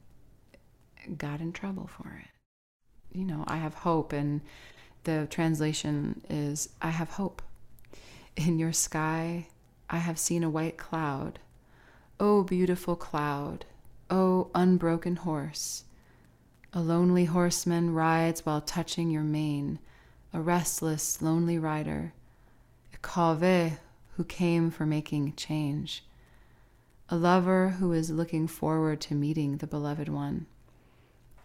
got 1.17 1.41
in 1.41 1.53
trouble 1.55 1.87
for 1.87 2.23
it. 2.23 3.19
You 3.19 3.25
know, 3.25 3.45
I 3.47 3.57
have 3.57 3.73
hope, 3.73 4.13
and 4.13 4.43
the 5.05 5.27
translation 5.31 6.21
is 6.29 6.69
I 6.83 6.91
have 6.91 7.13
hope. 7.13 7.41
In 8.37 8.59
your 8.59 8.75
sky, 8.75 9.49
I 9.89 9.97
have 9.97 10.19
seen 10.19 10.45
a 10.45 10.51
white 10.51 10.77
cloud. 10.77 11.39
Oh, 12.21 12.43
beautiful 12.43 12.95
cloud. 12.95 13.65
Oh, 14.11 14.51
unbroken 14.55 15.17
horse. 15.17 15.85
A 16.75 16.83
lonely 16.83 17.25
horseman 17.25 17.95
rides 17.95 18.45
while 18.45 18.61
touching 18.61 19.11
your 19.11 19.23
mane, 19.23 19.79
a 20.35 20.43
restless, 20.43 21.23
lonely 21.23 21.59
rider. 21.59 22.13
A 22.93 22.99
Kaveh 22.99 23.79
who 24.19 24.25
came 24.25 24.71
for 24.71 24.85
making 24.85 25.33
change. 25.37 26.05
A 27.13 27.17
lover 27.17 27.71
who 27.71 27.93
is 27.93 28.13
looking 28.13 28.47
forward 28.47 29.01
to 29.01 29.17
meeting 29.17 29.57
the 29.57 29.67
beloved 29.67 30.09
one. 30.09 30.47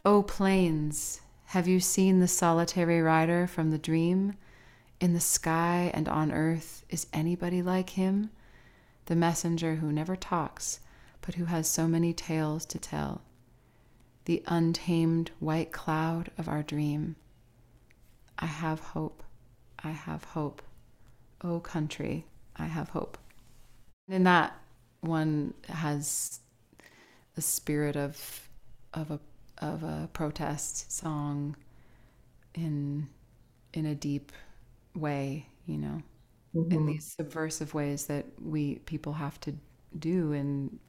O 0.05 0.21
plains, 0.21 1.21
have 1.45 1.67
you 1.67 1.79
seen 1.79 2.19
the 2.19 2.27
solitary 2.27 3.01
rider 3.01 3.47
from 3.47 3.71
the 3.71 3.79
dream? 3.79 4.35
In 4.99 5.13
the 5.13 5.19
sky 5.19 5.89
and 5.91 6.07
on 6.07 6.31
earth, 6.31 6.85
is 6.89 7.07
anybody 7.11 7.63
like 7.63 7.89
him? 7.91 8.29
The 9.07 9.15
messenger 9.15 9.77
who 9.77 9.91
never 9.91 10.15
talks, 10.15 10.81
but 11.21 11.33
who 11.33 11.45
has 11.45 11.67
so 11.67 11.87
many 11.87 12.13
tales 12.13 12.63
to 12.67 12.77
tell. 12.77 13.23
The 14.25 14.43
untamed 14.45 15.31
white 15.39 15.71
cloud 15.71 16.29
of 16.37 16.47
our 16.47 16.61
dream. 16.61 17.15
I 18.37 18.45
have 18.45 18.81
hope. 18.81 19.23
I 19.83 19.91
have 19.91 20.25
hope. 20.25 20.61
O 21.41 21.59
country, 21.59 22.27
I 22.55 22.65
have 22.65 22.89
hope. 22.89 23.17
And 24.07 24.27
that 24.27 24.55
one 25.05 25.53
has 25.69 26.39
a 27.37 27.41
spirit 27.41 27.95
of 27.95 28.49
of 28.93 29.11
a 29.11 29.19
of 29.59 29.83
a 29.83 30.09
protest 30.13 30.91
song 30.91 31.55
in 32.53 33.07
in 33.73 33.85
a 33.85 33.95
deep 33.95 34.31
way, 34.95 35.47
you 35.65 35.77
know, 35.77 36.01
mm-hmm. 36.55 36.71
in 36.71 36.85
these 36.85 37.13
subversive 37.17 37.73
ways 37.73 38.05
that 38.07 38.25
we 38.41 38.75
people 38.85 39.13
have 39.13 39.39
to 39.41 39.53
do 39.97 40.31
in 40.31 40.79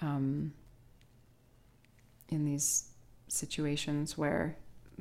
um, 0.00 0.52
in 2.28 2.44
these 2.44 2.90
situations 3.28 4.18
where 4.18 4.56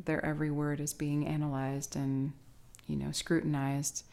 their 0.06 0.24
every 0.26 0.52
word 0.52 0.80
is 0.80 0.94
being 0.94 1.28
analyzed 1.28 1.96
and 1.96 2.34
you 2.88 2.96
know 2.96 3.12
scrutinized. 3.12 4.06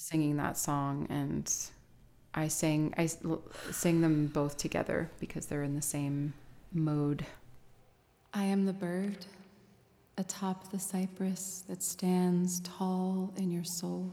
Singing 0.00 0.36
that 0.36 0.56
song 0.56 1.08
and 1.10 1.52
I 2.38 2.46
sang 2.46 2.94
I 2.96 3.06
sing 3.72 4.00
them 4.00 4.28
both 4.28 4.56
together 4.56 5.10
because 5.18 5.46
they're 5.46 5.64
in 5.64 5.74
the 5.74 5.82
same 5.82 6.34
mode. 6.72 7.26
I 8.32 8.44
am 8.44 8.64
the 8.64 8.72
bird 8.72 9.26
atop 10.16 10.70
the 10.70 10.78
cypress 10.78 11.64
that 11.68 11.82
stands 11.82 12.60
tall 12.60 13.32
in 13.36 13.50
your 13.50 13.64
soul. 13.64 14.12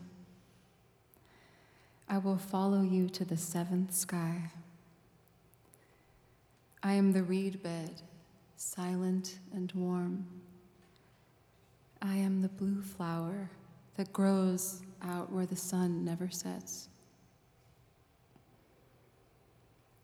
I 2.10 2.18
will 2.18 2.38
follow 2.38 2.82
you 2.82 3.10
to 3.10 3.26
the 3.26 3.38
seventh 3.38 3.94
sky. 3.94 4.50
I 6.82 6.94
am 6.94 7.14
the 7.14 7.24
reed 7.24 7.62
bed, 7.62 8.02
silent 8.58 9.38
and 9.54 9.72
warm. 9.76 10.26
I 12.02 12.16
am 12.16 12.42
the 12.42 12.50
blue 12.50 12.82
flower 12.82 13.52
that 13.98 14.12
grows 14.12 14.82
out 15.04 15.32
where 15.32 15.46
the 15.46 15.56
sun 15.56 16.04
never 16.04 16.30
sets. 16.32 16.90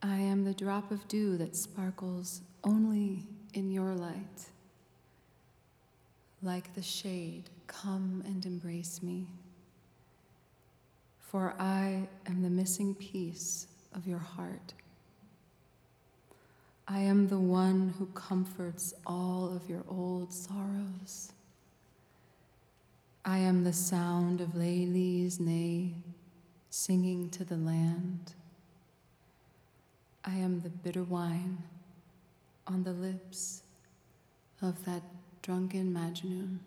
I 0.04 0.18
am 0.18 0.41
the 0.52 0.66
drop 0.66 0.92
of 0.92 1.08
dew 1.08 1.38
that 1.38 1.56
sparkles 1.56 2.42
only 2.66 3.26
in 3.54 3.72
your 3.72 3.96
light. 3.96 4.50
Like 6.44 6.76
the 6.76 6.82
shade, 6.82 7.50
come 7.68 8.22
and 8.26 8.46
embrace 8.46 9.02
me. 9.02 9.28
For 11.20 11.56
I 11.58 12.10
am 12.28 12.42
the 12.42 12.50
missing 12.50 12.94
piece 12.96 13.68
of 13.96 14.06
your 14.06 14.20
heart. 14.20 14.74
I 16.86 17.00
am 17.00 17.30
the 17.30 17.40
one 17.40 17.94
who 17.98 18.08
comforts 18.08 18.94
all 19.08 19.56
of 19.56 19.70
your 19.70 19.86
old 19.88 20.34
sorrows. 20.34 21.32
I 23.24 23.38
am 23.38 23.64
the 23.64 23.72
sound 23.72 24.42
of 24.42 24.50
Layli's 24.50 25.40
neigh 25.40 25.94
singing 26.70 27.30
to 27.30 27.46
the 27.46 27.56
land. 27.56 28.34
I 30.24 30.36
am 30.36 30.62
the 30.62 30.70
bitter 30.70 31.04
wine 31.04 31.64
on 32.68 32.84
the 32.84 32.92
lips 32.92 33.64
of 34.62 34.86
that 34.86 35.02
drunken 35.42 35.92
Majnun. 35.92 36.60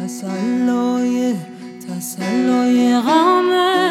تسلای 0.00 1.34
تسلای 1.88 3.00
غمه. 3.00 3.81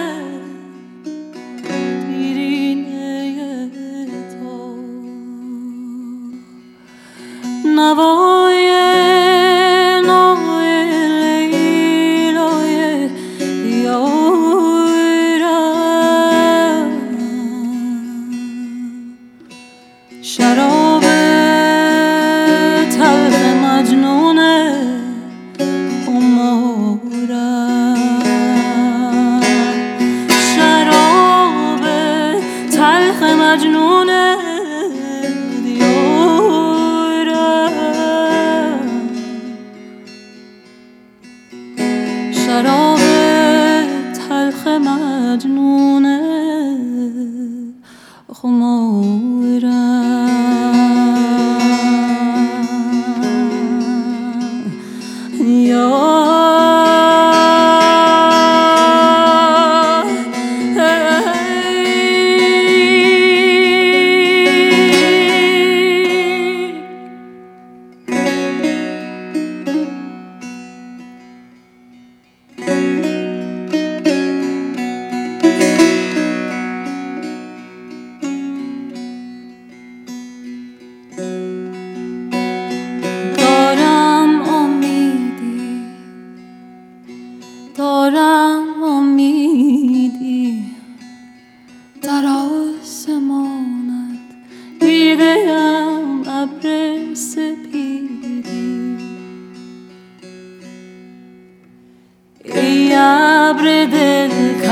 ابر 103.51 103.85
دلکش 103.85 104.63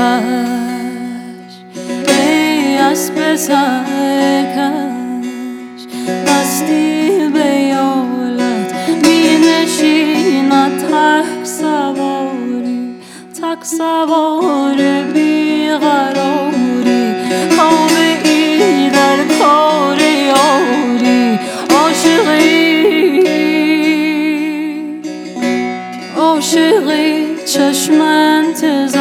ای 2.08 2.76
از 2.76 2.98
سرکش 3.36 4.60
دستی 6.26 7.28
به 7.34 7.46
یولت 7.46 8.74
می 9.02 9.38
نشیند 9.46 10.78
تک 10.78 11.44
سواری 11.44 12.94
تک 13.42 13.64
سوار 13.64 14.78
بی 15.14 15.68
قراری 15.68 17.14
قوم 17.56 17.96
ای 18.24 18.90
در 18.90 19.18
کار 19.38 20.00
یاری 20.00 21.38
عاشقی 21.70 23.20
عاشقی. 26.16 27.09
چشم 27.54 28.00
انتظار 28.00 28.99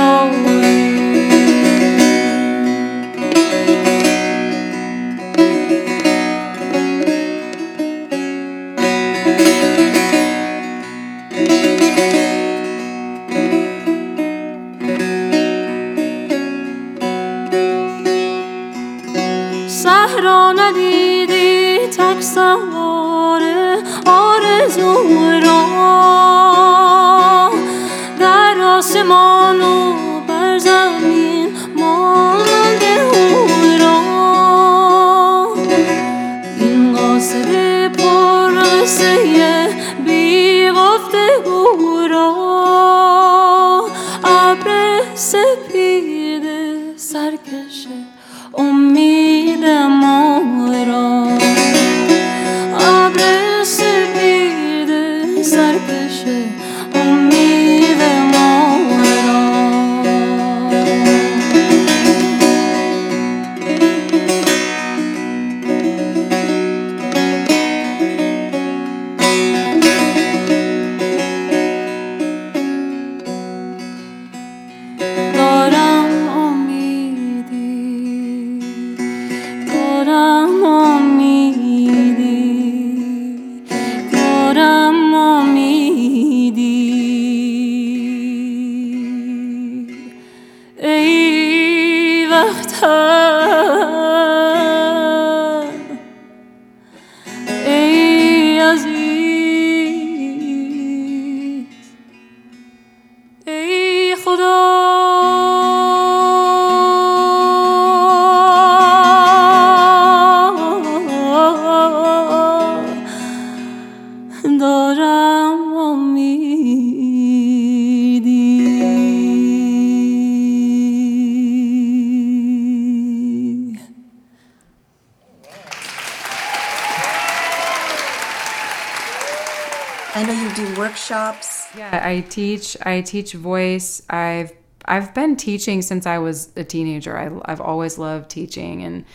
I 132.09 132.21
teach. 132.21 132.75
I 132.83 133.01
teach 133.01 133.33
voice. 133.33 134.01
I've 134.09 134.51
I've 134.85 135.13
been 135.13 135.35
teaching 135.35 135.81
since 135.81 136.07
I 136.07 136.17
was 136.17 136.49
a 136.55 136.63
teenager. 136.63 137.15
I, 137.17 137.51
I've 137.51 137.61
always 137.61 137.97
loved 137.97 138.29
teaching 138.31 138.83
and 138.83 139.05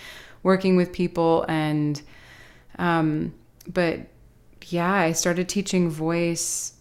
working 0.44 0.76
with 0.76 0.92
people, 0.92 1.44
and 1.48 2.00
um, 2.78 3.34
but 3.66 4.00
yeah, 4.66 4.92
I 4.92 5.12
started 5.12 5.48
teaching 5.48 5.90
voice 5.90 6.74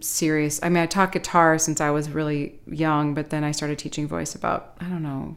serious. 0.00 0.58
I 0.62 0.70
mean, 0.70 0.82
I 0.82 0.86
taught 0.86 1.12
guitar 1.12 1.58
since 1.58 1.80
I 1.80 1.90
was 1.90 2.08
really 2.08 2.58
young, 2.66 3.14
but 3.14 3.28
then 3.30 3.44
I 3.44 3.52
started 3.52 3.78
teaching 3.78 4.08
voice 4.08 4.34
about 4.34 4.74
I 4.80 4.84
don't 4.84 5.02
know, 5.02 5.36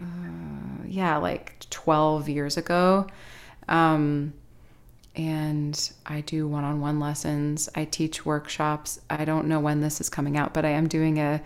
uh, 0.00 0.84
yeah, 0.86 1.16
like 1.16 1.68
twelve 1.70 2.28
years 2.28 2.56
ago. 2.56 3.08
Um, 3.68 4.34
and 5.18 5.92
I 6.06 6.20
do 6.20 6.46
one 6.46 6.62
on 6.62 6.80
one 6.80 7.00
lessons. 7.00 7.68
I 7.74 7.84
teach 7.84 8.24
workshops. 8.24 9.00
I 9.10 9.24
don't 9.24 9.48
know 9.48 9.58
when 9.58 9.80
this 9.80 10.00
is 10.00 10.08
coming 10.08 10.36
out, 10.36 10.54
but 10.54 10.64
I 10.64 10.70
am 10.70 10.86
doing 10.86 11.18
a, 11.18 11.42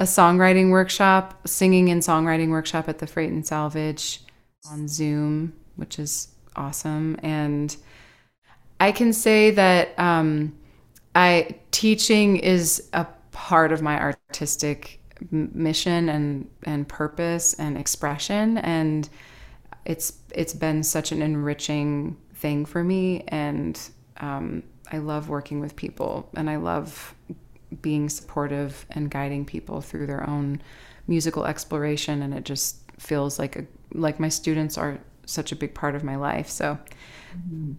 a 0.00 0.04
songwriting 0.04 0.70
workshop, 0.70 1.46
singing 1.46 1.88
and 1.88 2.02
songwriting 2.02 2.50
workshop 2.50 2.88
at 2.88 2.98
the 2.98 3.06
Freight 3.06 3.30
and 3.30 3.46
Salvage 3.46 4.22
on 4.68 4.88
Zoom, 4.88 5.52
which 5.76 6.00
is 6.00 6.28
awesome. 6.56 7.16
And 7.22 7.74
I 8.80 8.90
can 8.90 9.12
say 9.12 9.52
that 9.52 9.96
um, 10.00 10.58
I 11.14 11.60
teaching 11.70 12.38
is 12.38 12.88
a 12.92 13.06
part 13.30 13.70
of 13.70 13.82
my 13.82 14.00
artistic 14.00 15.00
mission 15.30 16.08
and 16.08 16.50
and 16.64 16.88
purpose 16.88 17.54
and 17.54 17.78
expression 17.78 18.58
and 18.58 19.08
it's 19.84 20.14
it's 20.34 20.52
been 20.52 20.82
such 20.82 21.12
an 21.12 21.22
enriching 21.22 22.16
thing 22.42 22.66
for 22.66 22.82
me. 22.82 23.24
And 23.28 23.80
um, 24.18 24.64
I 24.90 24.98
love 24.98 25.28
working 25.28 25.60
with 25.60 25.74
people 25.76 26.28
and 26.34 26.50
I 26.50 26.56
love 26.56 27.14
being 27.80 28.08
supportive 28.10 28.84
and 28.90 29.10
guiding 29.10 29.46
people 29.46 29.80
through 29.80 30.06
their 30.06 30.28
own 30.28 30.60
musical 31.06 31.46
exploration. 31.46 32.20
And 32.20 32.34
it 32.34 32.44
just 32.44 32.78
feels 32.98 33.38
like 33.38 33.56
a, 33.56 33.64
like 33.94 34.20
my 34.20 34.28
students 34.28 34.76
are 34.76 34.98
such 35.24 35.52
a 35.52 35.56
big 35.56 35.72
part 35.72 35.94
of 35.94 36.04
my 36.04 36.16
life. 36.16 36.50
So 36.50 36.78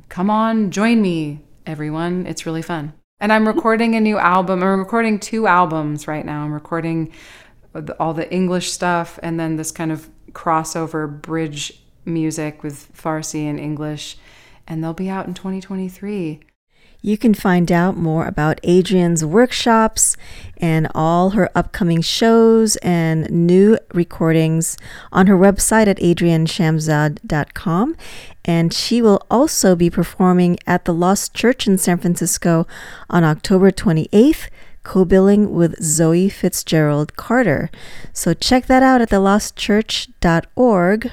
come 0.10 0.30
on, 0.30 0.72
join 0.72 1.02
me, 1.02 1.42
everyone. 1.66 2.26
It's 2.26 2.46
really 2.46 2.62
fun. 2.62 2.94
And 3.20 3.32
I'm 3.32 3.48
recording 3.48 3.96
a 3.96 4.02
new 4.02 4.18
album. 4.18 4.64
I'm 4.64 4.80
recording 4.80 5.20
two 5.20 5.46
albums 5.46 6.08
right 6.08 6.26
now. 6.26 6.44
I'm 6.44 6.54
recording 6.54 7.12
all 8.00 8.14
the 8.14 8.32
English 8.32 8.72
stuff 8.72 9.20
and 9.22 9.40
then 9.40 9.58
this 9.58 9.72
kind 9.72 9.92
of 9.92 10.10
crossover 10.32 11.22
bridge 11.22 11.84
music 12.06 12.64
with 12.64 12.92
Farsi 12.94 13.44
and 13.50 13.60
English 13.60 14.18
and 14.68 14.84
they'll 14.84 14.94
be 14.94 15.10
out 15.10 15.28
in 15.28 15.34
2023. 15.34 16.42
You 17.06 17.18
can 17.18 17.34
find 17.34 17.70
out 17.70 17.98
more 17.98 18.26
about 18.26 18.62
Adrienne's 18.64 19.26
workshops 19.26 20.16
and 20.56 20.88
all 20.96 21.32
her 21.32 21.50
upcoming 21.54 22.02
shows 22.02 22.78
and 22.78 23.30
new 23.30 23.78
recordings 23.94 24.78
on 25.12 25.28
her 25.28 25.38
website 25.38 25.88
at 25.88 26.00
adrienneshamszad.com. 26.00 27.98
And 28.46 28.74
she 28.74 29.02
will 29.02 29.22
also 29.30 29.76
be 29.76 29.90
performing 29.90 30.58
at 30.66 30.86
the 30.86 30.94
Lost 30.94 31.34
Church 31.34 31.68
in 31.68 31.78
San 31.78 31.98
Francisco 31.98 32.66
on 33.10 33.26
October 33.26 33.70
28th, 33.70 34.48
co 34.84 35.04
billing 35.04 35.54
with 35.54 35.84
Zoe 35.84 36.30
Fitzgerald 36.30 37.18
Carter. 37.18 37.70
So 38.14 38.34
check 38.34 38.68
that 38.68 38.82
out 38.82 39.02
at 39.02 39.10
thelostchurch.org. 39.10 41.12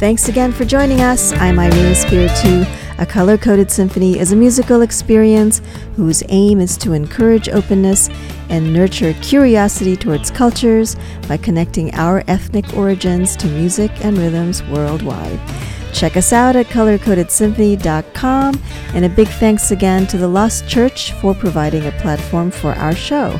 Thanks 0.00 0.30
again 0.30 0.50
for 0.50 0.64
joining 0.64 1.02
us. 1.02 1.30
I'm 1.34 1.58
Irina 1.58 1.94
Spiritu. 1.94 2.64
A 2.96 3.04
color 3.04 3.36
coded 3.36 3.70
symphony 3.70 4.18
is 4.18 4.32
a 4.32 4.36
musical 4.36 4.80
experience 4.80 5.60
whose 5.94 6.22
aim 6.30 6.58
is 6.58 6.78
to 6.78 6.94
encourage 6.94 7.50
openness 7.50 8.08
and 8.48 8.72
nurture 8.72 9.12
curiosity 9.20 9.98
towards 9.98 10.30
cultures 10.30 10.96
by 11.28 11.36
connecting 11.36 11.94
our 11.96 12.24
ethnic 12.28 12.72
origins 12.72 13.36
to 13.36 13.46
music 13.48 13.90
and 14.02 14.16
rhythms 14.16 14.62
worldwide. 14.68 15.38
Check 15.92 16.16
us 16.16 16.32
out 16.32 16.56
at 16.56 16.64
colorcodedsymphony.com, 16.68 18.62
and 18.94 19.04
a 19.04 19.08
big 19.10 19.28
thanks 19.28 19.70
again 19.70 20.06
to 20.06 20.16
the 20.16 20.28
Lost 20.28 20.66
Church 20.66 21.12
for 21.20 21.34
providing 21.34 21.84
a 21.86 21.92
platform 21.92 22.50
for 22.50 22.72
our 22.72 22.94
show. 22.94 23.38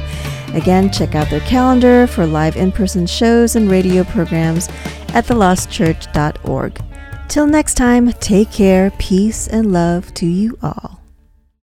Again, 0.52 0.92
check 0.92 1.14
out 1.14 1.30
their 1.30 1.40
calendar 1.40 2.06
for 2.06 2.26
live 2.26 2.56
in 2.56 2.70
person 2.70 3.06
shows 3.06 3.56
and 3.56 3.70
radio 3.70 4.04
programs 4.04 4.68
at 5.14 5.26
thelostchurch.org. 5.26 6.80
Till 7.28 7.46
next 7.46 7.74
time, 7.74 8.12
take 8.14 8.50
care, 8.50 8.90
peace, 8.98 9.46
and 9.48 9.72
love 9.72 10.12
to 10.14 10.26
you 10.26 10.58
all. 10.62 10.99